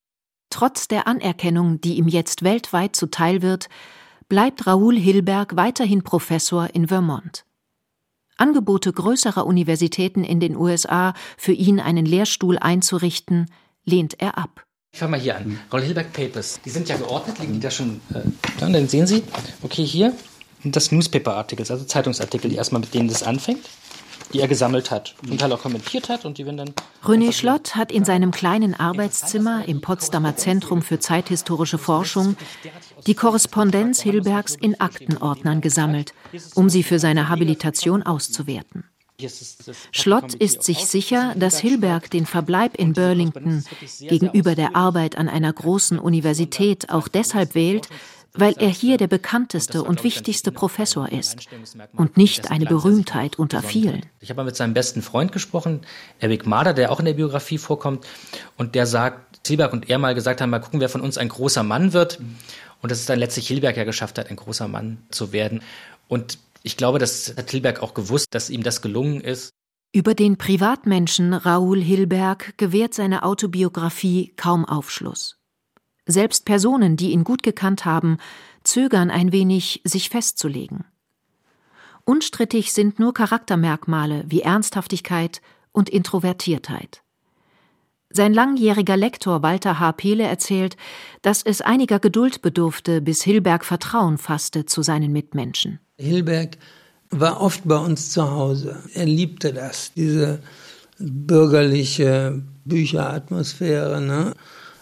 Trotz 0.50 0.86
der 0.86 1.08
Anerkennung, 1.08 1.80
die 1.80 1.94
ihm 1.94 2.06
jetzt 2.06 2.44
weltweit 2.44 2.94
zuteil 2.94 3.42
wird, 3.42 3.68
bleibt 4.28 4.66
Raoul 4.66 4.96
Hilberg 4.96 5.56
weiterhin 5.56 6.02
Professor 6.02 6.72
in 6.72 6.88
Vermont. 6.88 7.45
Angebote 8.36 8.92
größerer 8.92 9.46
Universitäten 9.46 10.24
in 10.24 10.40
den 10.40 10.56
USA, 10.56 11.14
für 11.36 11.52
ihn 11.52 11.80
einen 11.80 12.06
Lehrstuhl 12.06 12.58
einzurichten, 12.58 13.50
lehnt 13.84 14.20
er 14.20 14.38
ab. 14.38 14.64
Ich 14.92 14.98
fange 14.98 15.12
mal 15.12 15.20
hier 15.20 15.36
an. 15.36 15.58
Raoul 15.70 15.82
Hilberg 15.82 16.12
Papers. 16.12 16.60
Die 16.64 16.70
sind 16.70 16.88
ja 16.88 16.96
geordnet, 16.96 17.38
liegen 17.38 17.54
die 17.54 17.60
da 17.60 17.70
schon 17.70 18.00
äh, 18.14 18.20
da? 18.58 18.68
Dann 18.68 18.88
sehen 18.88 19.06
Sie, 19.06 19.22
okay, 19.62 19.84
hier 19.84 20.14
das 20.64 20.90
Newspaper-Artikels, 20.90 21.70
also 21.70 21.84
Zeitungsartikel, 21.84 22.50
die 22.50 22.56
erstmal 22.56 22.80
mit 22.80 22.94
denen 22.94 23.08
das 23.08 23.22
anfängt 23.22 23.68
die 24.32 24.40
er 24.40 24.48
gesammelt 24.48 24.90
hat, 24.90 25.14
zum 25.26 25.38
Teil 25.38 25.52
auch 25.52 25.62
kommentiert 25.62 26.08
hat 26.08 26.24
und 26.24 26.38
die 26.38 26.46
werden 26.46 26.56
dann. 26.56 26.72
René 27.04 27.32
Schlott 27.32 27.76
hat 27.76 27.92
in 27.92 28.04
seinem 28.04 28.30
kleinen 28.30 28.74
Arbeitszimmer 28.74 29.66
im 29.66 29.80
Potsdamer 29.80 30.36
Zentrum 30.36 30.82
für 30.82 30.98
zeithistorische 30.98 31.78
Forschung 31.78 32.36
die 33.06 33.14
Korrespondenz 33.14 34.02
Hilbergs 34.02 34.54
in 34.54 34.80
Aktenordnern 34.80 35.60
gesammelt, 35.60 36.12
um 36.54 36.68
sie 36.68 36.82
für 36.82 36.98
seine 36.98 37.28
Habilitation 37.28 38.02
auszuwerten. 38.02 38.84
Schlott 39.92 40.34
ist 40.34 40.62
sich 40.62 40.84
sicher, 40.86 41.34
dass 41.36 41.58
Hilberg 41.58 42.10
den 42.10 42.26
Verbleib 42.26 42.76
in 42.76 42.92
Burlington 42.92 43.64
gegenüber 44.00 44.54
der 44.54 44.76
Arbeit 44.76 45.16
an 45.16 45.28
einer 45.28 45.52
großen 45.52 45.98
Universität 45.98 46.90
auch 46.90 47.08
deshalb 47.08 47.54
wählt, 47.54 47.88
weil 48.36 48.54
er 48.58 48.68
hier 48.68 48.96
der 48.96 49.06
bekannteste 49.06 49.82
und 49.82 50.04
wichtigste 50.04 50.52
Professor 50.52 51.10
ist 51.10 51.48
und 51.94 52.16
nicht 52.16 52.50
eine 52.50 52.66
Berühmtheit 52.66 53.38
unter 53.38 53.62
vielen. 53.62 54.06
Ich 54.20 54.30
habe 54.30 54.38
mal 54.38 54.44
mit 54.44 54.56
seinem 54.56 54.74
besten 54.74 55.02
Freund 55.02 55.32
gesprochen, 55.32 55.82
Eric 56.18 56.46
Marder, 56.46 56.74
der 56.74 56.92
auch 56.92 56.98
in 56.98 57.06
der 57.06 57.14
Biografie 57.14 57.58
vorkommt, 57.58 58.06
und 58.56 58.74
der 58.74 58.86
sagt, 58.86 59.46
Hilberg 59.46 59.72
und 59.72 59.88
er 59.88 59.98
mal 59.98 60.14
gesagt 60.14 60.40
haben, 60.40 60.50
mal 60.50 60.58
gucken, 60.58 60.80
wer 60.80 60.88
von 60.88 61.00
uns 61.00 61.18
ein 61.18 61.28
großer 61.28 61.62
Mann 61.62 61.92
wird. 61.92 62.20
Und 62.82 62.90
dass 62.90 63.00
es 63.00 63.06
dann 63.06 63.18
letztlich 63.18 63.48
Hilberg 63.48 63.76
ja 63.76 63.84
geschafft 63.84 64.18
hat, 64.18 64.30
ein 64.30 64.36
großer 64.36 64.68
Mann 64.68 64.98
zu 65.10 65.32
werden. 65.32 65.62
Und 66.08 66.38
ich 66.62 66.76
glaube, 66.76 66.98
das 66.98 67.34
hat 67.36 67.50
Hilberg 67.50 67.82
auch 67.82 67.94
gewusst, 67.94 68.26
dass 68.32 68.50
ihm 68.50 68.62
das 68.62 68.82
gelungen 68.82 69.20
ist. 69.20 69.50
Über 69.92 70.14
den 70.14 70.36
Privatmenschen 70.36 71.32
Raoul 71.32 71.80
Hilberg 71.80 72.58
gewährt 72.58 72.92
seine 72.92 73.22
Autobiografie 73.22 74.34
kaum 74.36 74.64
Aufschluss. 74.64 75.35
Selbst 76.06 76.44
Personen, 76.44 76.96
die 76.96 77.10
ihn 77.10 77.24
gut 77.24 77.42
gekannt 77.42 77.84
haben, 77.84 78.18
zögern 78.62 79.10
ein 79.10 79.32
wenig, 79.32 79.80
sich 79.84 80.08
festzulegen. 80.08 80.84
Unstrittig 82.04 82.72
sind 82.72 83.00
nur 83.00 83.12
Charaktermerkmale 83.12 84.24
wie 84.28 84.42
Ernsthaftigkeit 84.42 85.40
und 85.72 85.88
Introvertiertheit. 85.88 87.02
Sein 88.10 88.32
langjähriger 88.32 88.96
Lektor 88.96 89.42
Walter 89.42 89.80
H. 89.80 89.92
Pehle 89.92 90.22
erzählt, 90.22 90.76
dass 91.22 91.42
es 91.42 91.60
einiger 91.60 91.98
Geduld 91.98 92.40
bedurfte, 92.40 93.00
bis 93.00 93.22
Hilberg 93.22 93.64
Vertrauen 93.64 94.16
fasste 94.16 94.64
zu 94.64 94.82
seinen 94.82 95.12
Mitmenschen. 95.12 95.80
Hilberg 95.98 96.56
war 97.10 97.40
oft 97.40 97.62
bei 97.64 97.76
uns 97.76 98.10
zu 98.10 98.30
Hause. 98.30 98.82
Er 98.94 99.06
liebte 99.06 99.52
das, 99.52 99.92
diese 99.94 100.40
bürgerliche 100.98 102.42
Bücheratmosphäre. 102.64 104.00
Ne? 104.00 104.32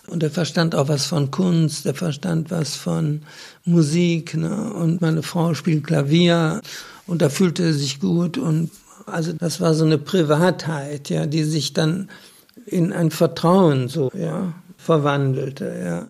Und 0.07 0.23
er 0.23 0.31
verstand 0.31 0.75
auch 0.75 0.89
was 0.89 1.07
von 1.07 1.31
Kunst, 1.31 1.87
er 1.87 1.95
verstand 1.95 2.51
was 2.51 2.77
von 2.77 3.23
Musik. 3.65 4.35
Ne? 4.35 4.73
Und 4.75 5.01
meine 5.01 5.23
Frau 5.23 5.55
spielt 5.55 5.87
Klavier 5.87 6.61
und 7.07 7.23
da 7.23 7.29
fühlte 7.29 7.65
er 7.65 7.73
sich 7.73 8.01
gut. 8.01 8.37
Und 8.37 8.71
also 9.07 9.33
das 9.33 9.61
war 9.61 9.75
so 9.75 9.85
eine 9.85 9.99
Privatheit, 9.99 11.11
ja, 11.11 11.27
die 11.27 11.45
sich 11.45 11.73
dann 11.73 12.11
in 12.67 12.93
ein 12.93 13.11
Vertrauen 13.11 13.89
so 13.89 14.11
ja, 14.15 14.53
verwandelte. 14.77 15.81
Ja. 15.85 16.09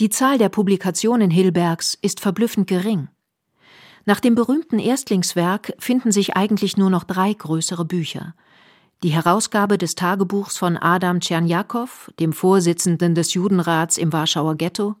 Die 0.00 0.10
Zahl 0.10 0.38
der 0.38 0.48
Publikationen 0.48 1.30
Hilbergs 1.30 1.96
ist 2.02 2.20
verblüffend 2.20 2.66
gering. 2.66 3.08
Nach 4.04 4.20
dem 4.20 4.34
berühmten 4.34 4.78
Erstlingswerk 4.78 5.72
finden 5.78 6.12
sich 6.12 6.36
eigentlich 6.36 6.76
nur 6.76 6.90
noch 6.90 7.04
drei 7.04 7.32
größere 7.32 7.84
Bücher– 7.84 8.34
die 9.02 9.10
Herausgabe 9.10 9.78
des 9.78 9.94
Tagebuchs 9.94 10.56
von 10.56 10.76
Adam 10.76 11.20
Tschernjakow, 11.20 12.10
dem 12.18 12.32
Vorsitzenden 12.32 13.14
des 13.14 13.34
Judenrats 13.34 13.98
im 13.98 14.12
Warschauer 14.12 14.56
Ghetto, 14.56 14.96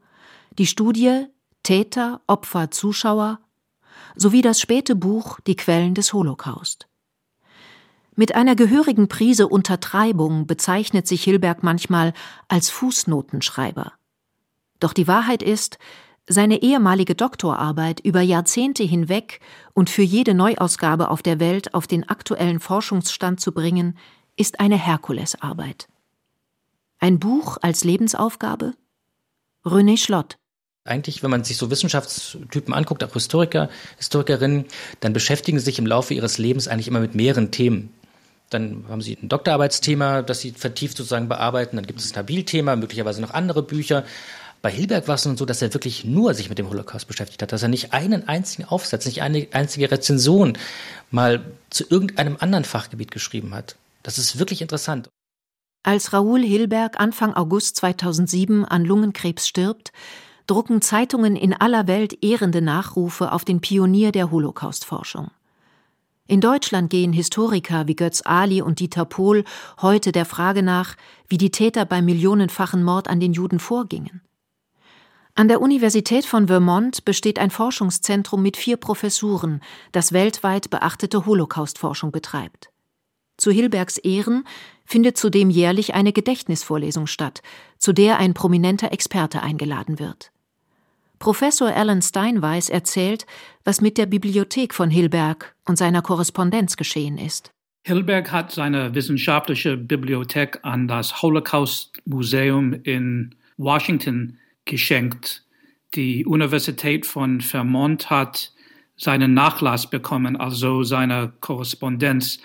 die 0.58 0.66
Studie 0.66 1.26
Täter, 1.62 2.20
Opfer, 2.26 2.70
Zuschauer 2.70 3.40
sowie 4.14 4.42
das 4.42 4.60
späte 4.60 4.94
Buch 4.94 5.40
Die 5.46 5.56
Quellen 5.56 5.94
des 5.94 6.12
Holocaust. 6.12 6.86
Mit 8.14 8.34
einer 8.34 8.56
gehörigen 8.56 9.08
Prise 9.08 9.48
Untertreibung 9.48 10.46
bezeichnet 10.46 11.06
sich 11.06 11.22
Hilberg 11.24 11.62
manchmal 11.62 12.14
als 12.48 12.70
Fußnotenschreiber. 12.70 13.92
Doch 14.80 14.92
die 14.92 15.06
Wahrheit 15.06 15.42
ist, 15.42 15.78
seine 16.28 16.62
ehemalige 16.62 17.14
Doktorarbeit 17.14 18.00
über 18.00 18.20
Jahrzehnte 18.20 18.82
hinweg 18.82 19.40
und 19.74 19.90
für 19.90 20.02
jede 20.02 20.34
Neuausgabe 20.34 21.10
auf 21.10 21.22
der 21.22 21.40
Welt 21.40 21.74
auf 21.74 21.86
den 21.86 22.08
aktuellen 22.08 22.60
Forschungsstand 22.60 23.40
zu 23.40 23.52
bringen, 23.52 23.96
ist 24.36 24.60
eine 24.60 24.76
Herkulesarbeit. 24.76 25.88
Ein 26.98 27.18
Buch 27.18 27.58
als 27.60 27.84
Lebensaufgabe? 27.84 28.74
René 29.64 29.96
Schlott 29.98 30.38
Eigentlich, 30.84 31.22
wenn 31.22 31.30
man 31.30 31.44
sich 31.44 31.56
so 31.56 31.70
Wissenschaftstypen 31.70 32.72
anguckt, 32.72 33.02
auch 33.04 33.12
Historiker, 33.12 33.68
Historikerinnen, 33.98 34.66
dann 35.00 35.12
beschäftigen 35.12 35.58
sie 35.58 35.64
sich 35.64 35.78
im 35.78 35.86
Laufe 35.86 36.14
ihres 36.14 36.38
Lebens 36.38 36.68
eigentlich 36.68 36.88
immer 36.88 37.00
mit 37.00 37.14
mehreren 37.14 37.50
Themen. 37.50 37.92
Dann 38.50 38.84
haben 38.88 39.02
sie 39.02 39.18
ein 39.20 39.28
Doktorarbeitsthema, 39.28 40.22
das 40.22 40.40
sie 40.40 40.52
vertieft 40.52 40.96
sozusagen 40.96 41.28
bearbeiten. 41.28 41.76
Dann 41.76 41.86
gibt 41.86 41.98
es 41.98 42.06
ein 42.06 42.10
Stabilthema, 42.10 42.76
möglicherweise 42.76 43.20
noch 43.20 43.34
andere 43.34 43.62
Bücher. 43.62 44.04
Bei 44.62 44.70
Hilberg 44.70 45.06
war 45.06 45.14
es 45.14 45.24
nun 45.24 45.36
so, 45.36 45.44
dass 45.44 45.62
er 45.62 45.74
wirklich 45.74 46.04
nur 46.04 46.34
sich 46.34 46.48
mit 46.48 46.58
dem 46.58 46.68
Holocaust 46.68 47.06
beschäftigt 47.06 47.42
hat, 47.42 47.52
dass 47.52 47.62
er 47.62 47.68
nicht 47.68 47.92
einen 47.92 48.28
einzigen 48.28 48.64
Aufsatz, 48.66 49.06
nicht 49.06 49.22
eine 49.22 49.46
einzige 49.52 49.90
Rezension 49.90 50.58
mal 51.10 51.44
zu 51.70 51.84
irgendeinem 51.88 52.36
anderen 52.40 52.64
Fachgebiet 52.64 53.10
geschrieben 53.10 53.54
hat. 53.54 53.76
Das 54.02 54.18
ist 54.18 54.38
wirklich 54.38 54.62
interessant. 54.62 55.08
Als 55.82 56.12
Raoul 56.12 56.42
Hilberg 56.42 56.98
Anfang 56.98 57.34
August 57.34 57.76
2007 57.76 58.64
an 58.64 58.84
Lungenkrebs 58.84 59.46
stirbt, 59.46 59.92
drucken 60.46 60.82
Zeitungen 60.82 61.36
in 61.36 61.52
aller 61.52 61.86
Welt 61.86 62.24
ehrende 62.24 62.60
Nachrufe 62.60 63.32
auf 63.32 63.44
den 63.44 63.60
Pionier 63.60 64.12
der 64.12 64.30
Holocaustforschung. 64.30 65.30
In 66.28 66.40
Deutschland 66.40 66.90
gehen 66.90 67.12
Historiker 67.12 67.86
wie 67.86 67.94
Götz 67.94 68.22
Ali 68.24 68.60
und 68.60 68.80
Dieter 68.80 69.04
Pohl 69.04 69.44
heute 69.80 70.10
der 70.10 70.24
Frage 70.24 70.64
nach, 70.64 70.96
wie 71.28 71.38
die 71.38 71.52
Täter 71.52 71.84
beim 71.84 72.04
millionenfachen 72.04 72.82
Mord 72.82 73.06
an 73.08 73.20
den 73.20 73.32
Juden 73.32 73.60
vorgingen. 73.60 74.22
An 75.38 75.48
der 75.48 75.60
Universität 75.60 76.24
von 76.24 76.46
Vermont 76.46 77.04
besteht 77.04 77.38
ein 77.38 77.50
Forschungszentrum 77.50 78.40
mit 78.40 78.56
vier 78.56 78.78
Professuren, 78.78 79.60
das 79.92 80.14
weltweit 80.14 80.70
beachtete 80.70 81.26
Holocaustforschung 81.26 82.10
betreibt. 82.10 82.70
Zu 83.36 83.50
Hilbergs 83.50 83.98
Ehren 83.98 84.44
findet 84.86 85.18
zudem 85.18 85.50
jährlich 85.50 85.92
eine 85.92 86.14
Gedächtnisvorlesung 86.14 87.06
statt, 87.06 87.42
zu 87.76 87.92
der 87.92 88.18
ein 88.18 88.32
prominenter 88.32 88.92
Experte 88.92 89.42
eingeladen 89.42 89.98
wird. 89.98 90.32
Professor 91.18 91.68
Alan 91.68 92.00
Steinweiss 92.00 92.70
erzählt, 92.70 93.26
was 93.62 93.82
mit 93.82 93.98
der 93.98 94.06
Bibliothek 94.06 94.72
von 94.72 94.88
Hilberg 94.88 95.54
und 95.66 95.76
seiner 95.76 96.00
Korrespondenz 96.00 96.78
geschehen 96.78 97.18
ist. 97.18 97.50
Hilberg 97.84 98.32
hat 98.32 98.52
seine 98.52 98.94
wissenschaftliche 98.94 99.76
Bibliothek 99.76 100.60
an 100.62 100.88
das 100.88 101.20
Holocaust 101.20 101.92
Museum 102.06 102.72
in 102.84 103.34
Washington 103.58 104.38
geschenkt. 104.66 105.44
Die 105.94 106.26
Universität 106.26 107.06
von 107.06 107.40
Vermont 107.40 108.10
hat 108.10 108.52
seinen 108.96 109.34
Nachlass 109.34 109.88
bekommen, 109.88 110.36
also 110.36 110.82
seine 110.82 111.32
Korrespondenz. 111.40 112.38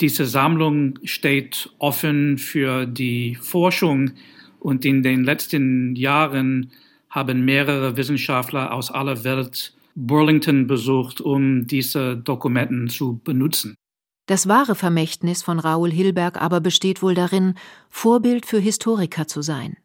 Diese 0.00 0.26
Sammlung 0.26 0.98
steht 1.04 1.70
offen 1.78 2.38
für 2.38 2.86
die 2.86 3.36
Forschung 3.40 4.12
und 4.60 4.84
in 4.84 5.02
den 5.02 5.24
letzten 5.24 5.96
Jahren 5.96 6.70
haben 7.10 7.44
mehrere 7.44 7.96
Wissenschaftler 7.96 8.72
aus 8.72 8.90
aller 8.90 9.24
Welt 9.24 9.74
Burlington 9.94 10.66
besucht, 10.66 11.20
um 11.20 11.66
diese 11.66 12.16
Dokumenten 12.16 12.88
zu 12.88 13.20
benutzen. 13.22 13.74
Das 14.26 14.48
wahre 14.48 14.74
Vermächtnis 14.74 15.42
von 15.42 15.58
Raoul 15.58 15.90
Hilberg 15.90 16.40
aber 16.40 16.60
besteht 16.60 17.02
wohl 17.02 17.14
darin, 17.14 17.54
Vorbild 17.90 18.46
für 18.46 18.58
Historiker 18.58 19.26
zu 19.26 19.42
sein. 19.42 19.76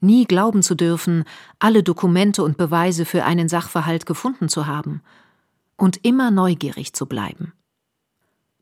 Nie 0.00 0.24
glauben 0.26 0.62
zu 0.62 0.74
dürfen, 0.74 1.24
alle 1.58 1.82
Dokumente 1.82 2.42
und 2.42 2.56
Beweise 2.56 3.04
für 3.04 3.24
einen 3.24 3.48
Sachverhalt 3.48 4.06
gefunden 4.06 4.48
zu 4.48 4.66
haben 4.66 5.02
und 5.76 6.04
immer 6.04 6.30
neugierig 6.30 6.92
zu 6.92 7.06
bleiben. 7.06 7.52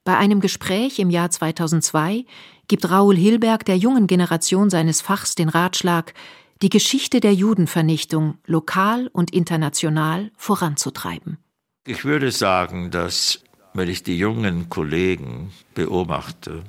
Bei 0.05 0.17
einem 0.17 0.41
Gespräch 0.41 0.99
im 0.99 1.11
Jahr 1.11 1.31
2002 1.31 2.25
gibt 2.67 2.91
Raoul 2.91 3.17
Hilberg 3.17 3.65
der 3.65 3.77
jungen 3.77 4.07
Generation 4.07 4.69
seines 4.69 5.01
Fachs 5.01 5.35
den 5.35 5.49
Ratschlag, 5.49 6.15
die 6.61 6.71
Geschichte 6.71 7.21
der 7.21 7.35
Judenvernichtung 7.35 8.39
lokal 8.47 9.09
und 9.13 9.33
international 9.33 10.31
voranzutreiben. 10.37 11.39
Ich 11.87 12.05
würde 12.05 12.31
sagen, 12.31 12.91
dass, 12.91 13.43
wenn 13.75 13.89
ich 13.89 14.03
die 14.03 14.17
jungen 14.17 14.69
Kollegen 14.69 15.53
beobachte, 15.75 16.63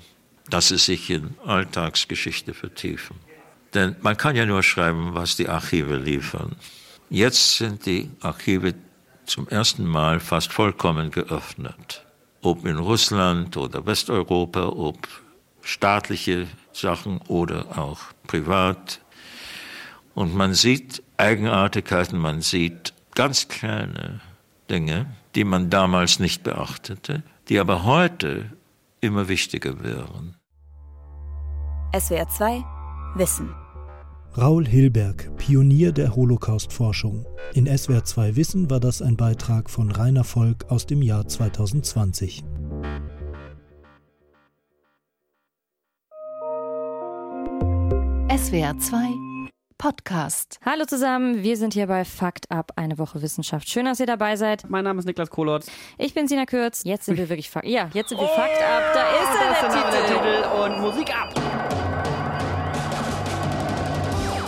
dass 0.50 0.70
sie 0.70 0.78
sich 0.78 1.10
in 1.10 1.36
Alltagsgeschichte 1.46 2.54
vertiefen. 2.54 3.16
Denn 3.74 3.96
man 4.02 4.18
kann 4.18 4.36
ja 4.36 4.46
nur 4.46 4.64
schreiben, 4.64 5.14
was 5.14 5.36
die 5.36 5.50
Archive 5.50 5.96
liefern. 5.96 6.56
Jetzt 7.10 7.58
sind 7.58 7.86
die 7.86 8.12
Archive 8.22 8.74
zum 9.26 9.48
ersten 9.48 9.86
Mal 9.86 10.20
fast 10.20 10.52
vollkommen 10.52 11.12
geöffnet. 11.12 12.06
Ob 12.42 12.66
in 12.66 12.78
Russland 12.78 13.56
oder 13.58 13.86
Westeuropa, 13.86 14.68
ob 14.68 15.08
staatliche 15.62 16.48
Sachen 16.74 17.20
oder 17.28 17.78
auch 17.78 18.00
privat. 18.28 19.00
Und 20.14 20.36
man 20.36 20.54
sieht 20.54 21.02
Eigenartigkeiten, 21.18 22.20
man 22.20 22.42
sieht 22.42 22.94
ganz 23.16 23.48
kleine 23.48 24.20
Dinge, 24.70 25.08
die 25.36 25.44
man 25.44 25.70
damals 25.70 26.20
nicht 26.20 26.44
beachtete, 26.44 27.24
die 27.50 27.60
aber 27.60 27.84
heute 27.84 28.52
immer 29.02 29.28
wichtiger 29.28 29.84
wären. 29.84 30.36
SWR 31.98 32.28
2 32.28 32.64
Wissen. 33.16 33.63
Raul 34.36 34.66
Hilberg, 34.68 35.38
Pionier 35.38 35.92
der 35.92 36.16
Holocaust-Forschung. 36.16 37.24
In 37.54 37.68
SWR 37.68 38.04
2 38.04 38.36
Wissen 38.36 38.68
war 38.68 38.80
das 38.80 39.00
ein 39.04 39.16
Beitrag 39.16 39.70
von 39.70 39.92
Rainer 39.92 40.24
Volk 40.24 40.66
aus 40.70 40.88
dem 40.88 41.04
Jahr 41.04 41.28
2020. 41.28 42.44
SWR 48.36 48.76
2 48.80 48.98
Podcast. 49.78 50.60
Hallo 50.66 50.86
zusammen, 50.86 51.44
wir 51.44 51.56
sind 51.56 51.76
hier 51.76 51.86
bei 51.86 52.04
Fakt 52.04 52.50
Up, 52.50 52.72
eine 52.76 52.98
Woche 52.98 53.22
Wissenschaft. 53.22 53.70
Schön, 53.70 53.86
dass 53.86 54.00
ihr 54.00 54.08
dabei 54.08 54.36
seid. 54.36 54.68
Mein 54.68 54.86
Name 54.86 54.98
ist 54.98 55.06
Niklas 55.06 55.30
Kohlotz. 55.30 55.70
Ich 56.00 56.16
bin 56.16 56.28
Sina 56.28 56.46
Kürz. 56.48 56.84
Jetzt 56.86 57.06
sind 57.06 57.18
wir 57.18 57.30
wirklich 57.30 57.52
Fakt. 57.52 57.68
Ja, 57.68 57.88
jetzt 57.94 58.10
sind 58.10 58.18
wir 58.18 58.28
oh, 58.32 58.36
Fakt 58.36 58.58
Up. 58.64 58.94
Da 58.96 59.10
ist 59.12 59.62
er, 59.62 59.70
der, 59.70 59.92
der 59.92 60.06
Titel. 60.08 60.58
Und 60.58 60.82
Musik 60.82 61.16
ab. 61.16 61.43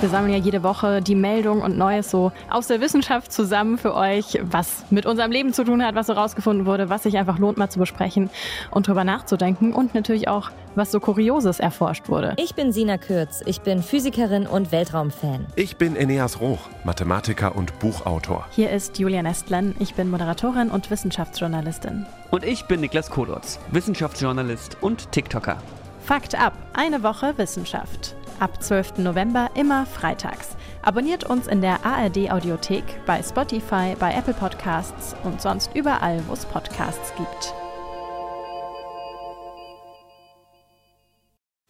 Wir 0.05 0.11
sammeln 0.11 0.33
ja 0.33 0.37
jede 0.37 0.61
Woche 0.61 1.01
die 1.01 1.15
Meldung 1.15 1.63
und 1.63 1.79
Neues 1.79 2.11
so 2.11 2.31
aus 2.47 2.67
der 2.67 2.79
Wissenschaft 2.79 3.31
zusammen 3.31 3.79
für 3.79 3.95
euch, 3.95 4.39
was 4.43 4.85
mit 4.91 5.07
unserem 5.07 5.31
Leben 5.31 5.51
zu 5.51 5.63
tun 5.63 5.83
hat, 5.83 5.95
was 5.95 6.05
so 6.05 6.13
rausgefunden 6.13 6.67
wurde, 6.67 6.89
was 6.89 7.01
sich 7.01 7.17
einfach 7.17 7.39
lohnt 7.39 7.57
mal 7.57 7.71
zu 7.71 7.79
besprechen 7.79 8.29
und 8.69 8.87
drüber 8.87 9.03
nachzudenken 9.03 9.73
und 9.73 9.95
natürlich 9.95 10.27
auch, 10.27 10.51
was 10.75 10.91
so 10.91 10.99
Kurioses 10.99 11.59
erforscht 11.59 12.07
wurde. 12.07 12.35
Ich 12.37 12.53
bin 12.53 12.71
Sina 12.71 12.99
Kürz, 12.99 13.41
ich 13.47 13.61
bin 13.61 13.81
Physikerin 13.81 14.45
und 14.45 14.71
Weltraumfan. 14.71 15.47
Ich 15.55 15.77
bin 15.77 15.95
Eneas 15.95 16.39
Roch, 16.39 16.69
Mathematiker 16.83 17.55
und 17.55 17.79
Buchautor. 17.79 18.45
Hier 18.51 18.69
ist 18.69 18.99
Julian 18.99 19.25
Estlen, 19.25 19.73
ich 19.79 19.95
bin 19.95 20.11
Moderatorin 20.11 20.69
und 20.69 20.91
Wissenschaftsjournalistin. 20.91 22.05
Und 22.29 22.43
ich 22.43 22.65
bin 22.65 22.81
Niklas 22.81 23.09
Kolotz, 23.09 23.59
Wissenschaftsjournalist 23.71 24.77
und 24.81 25.11
TikToker. 25.11 25.57
Fakt 26.03 26.39
ab, 26.39 26.53
eine 26.75 27.01
Woche 27.01 27.33
Wissenschaft 27.37 28.15
ab 28.39 28.61
12. 28.61 28.97
November 28.99 29.49
immer 29.55 29.85
freitags. 29.85 30.55
Abonniert 30.81 31.23
uns 31.23 31.47
in 31.47 31.61
der 31.61 31.85
ARD 31.85 32.31
Audiothek, 32.31 32.83
bei 33.05 33.21
Spotify, 33.23 33.95
bei 33.99 34.13
Apple 34.13 34.33
Podcasts 34.33 35.15
und 35.23 35.41
sonst 35.41 35.75
überall, 35.75 36.21
wo 36.27 36.33
es 36.33 36.45
Podcasts 36.45 37.13
gibt. 37.17 37.53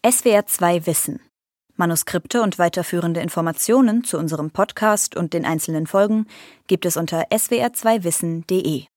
SWR 0.06 0.46
2 0.46 0.86
Wissen. 0.86 1.20
Manuskripte 1.78 2.42
und 2.42 2.58
weiterführende 2.58 3.20
Informationen 3.20 4.04
zu 4.04 4.18
unserem 4.18 4.52
Podcast 4.52 5.16
und 5.18 5.34
den 5.34 5.46
einzelnen 5.46 5.88
Folgen 5.88 6.28
gibt 6.68 6.86
es 6.86 6.96
unter 6.96 7.28
swr2wissen.de. 7.32 8.86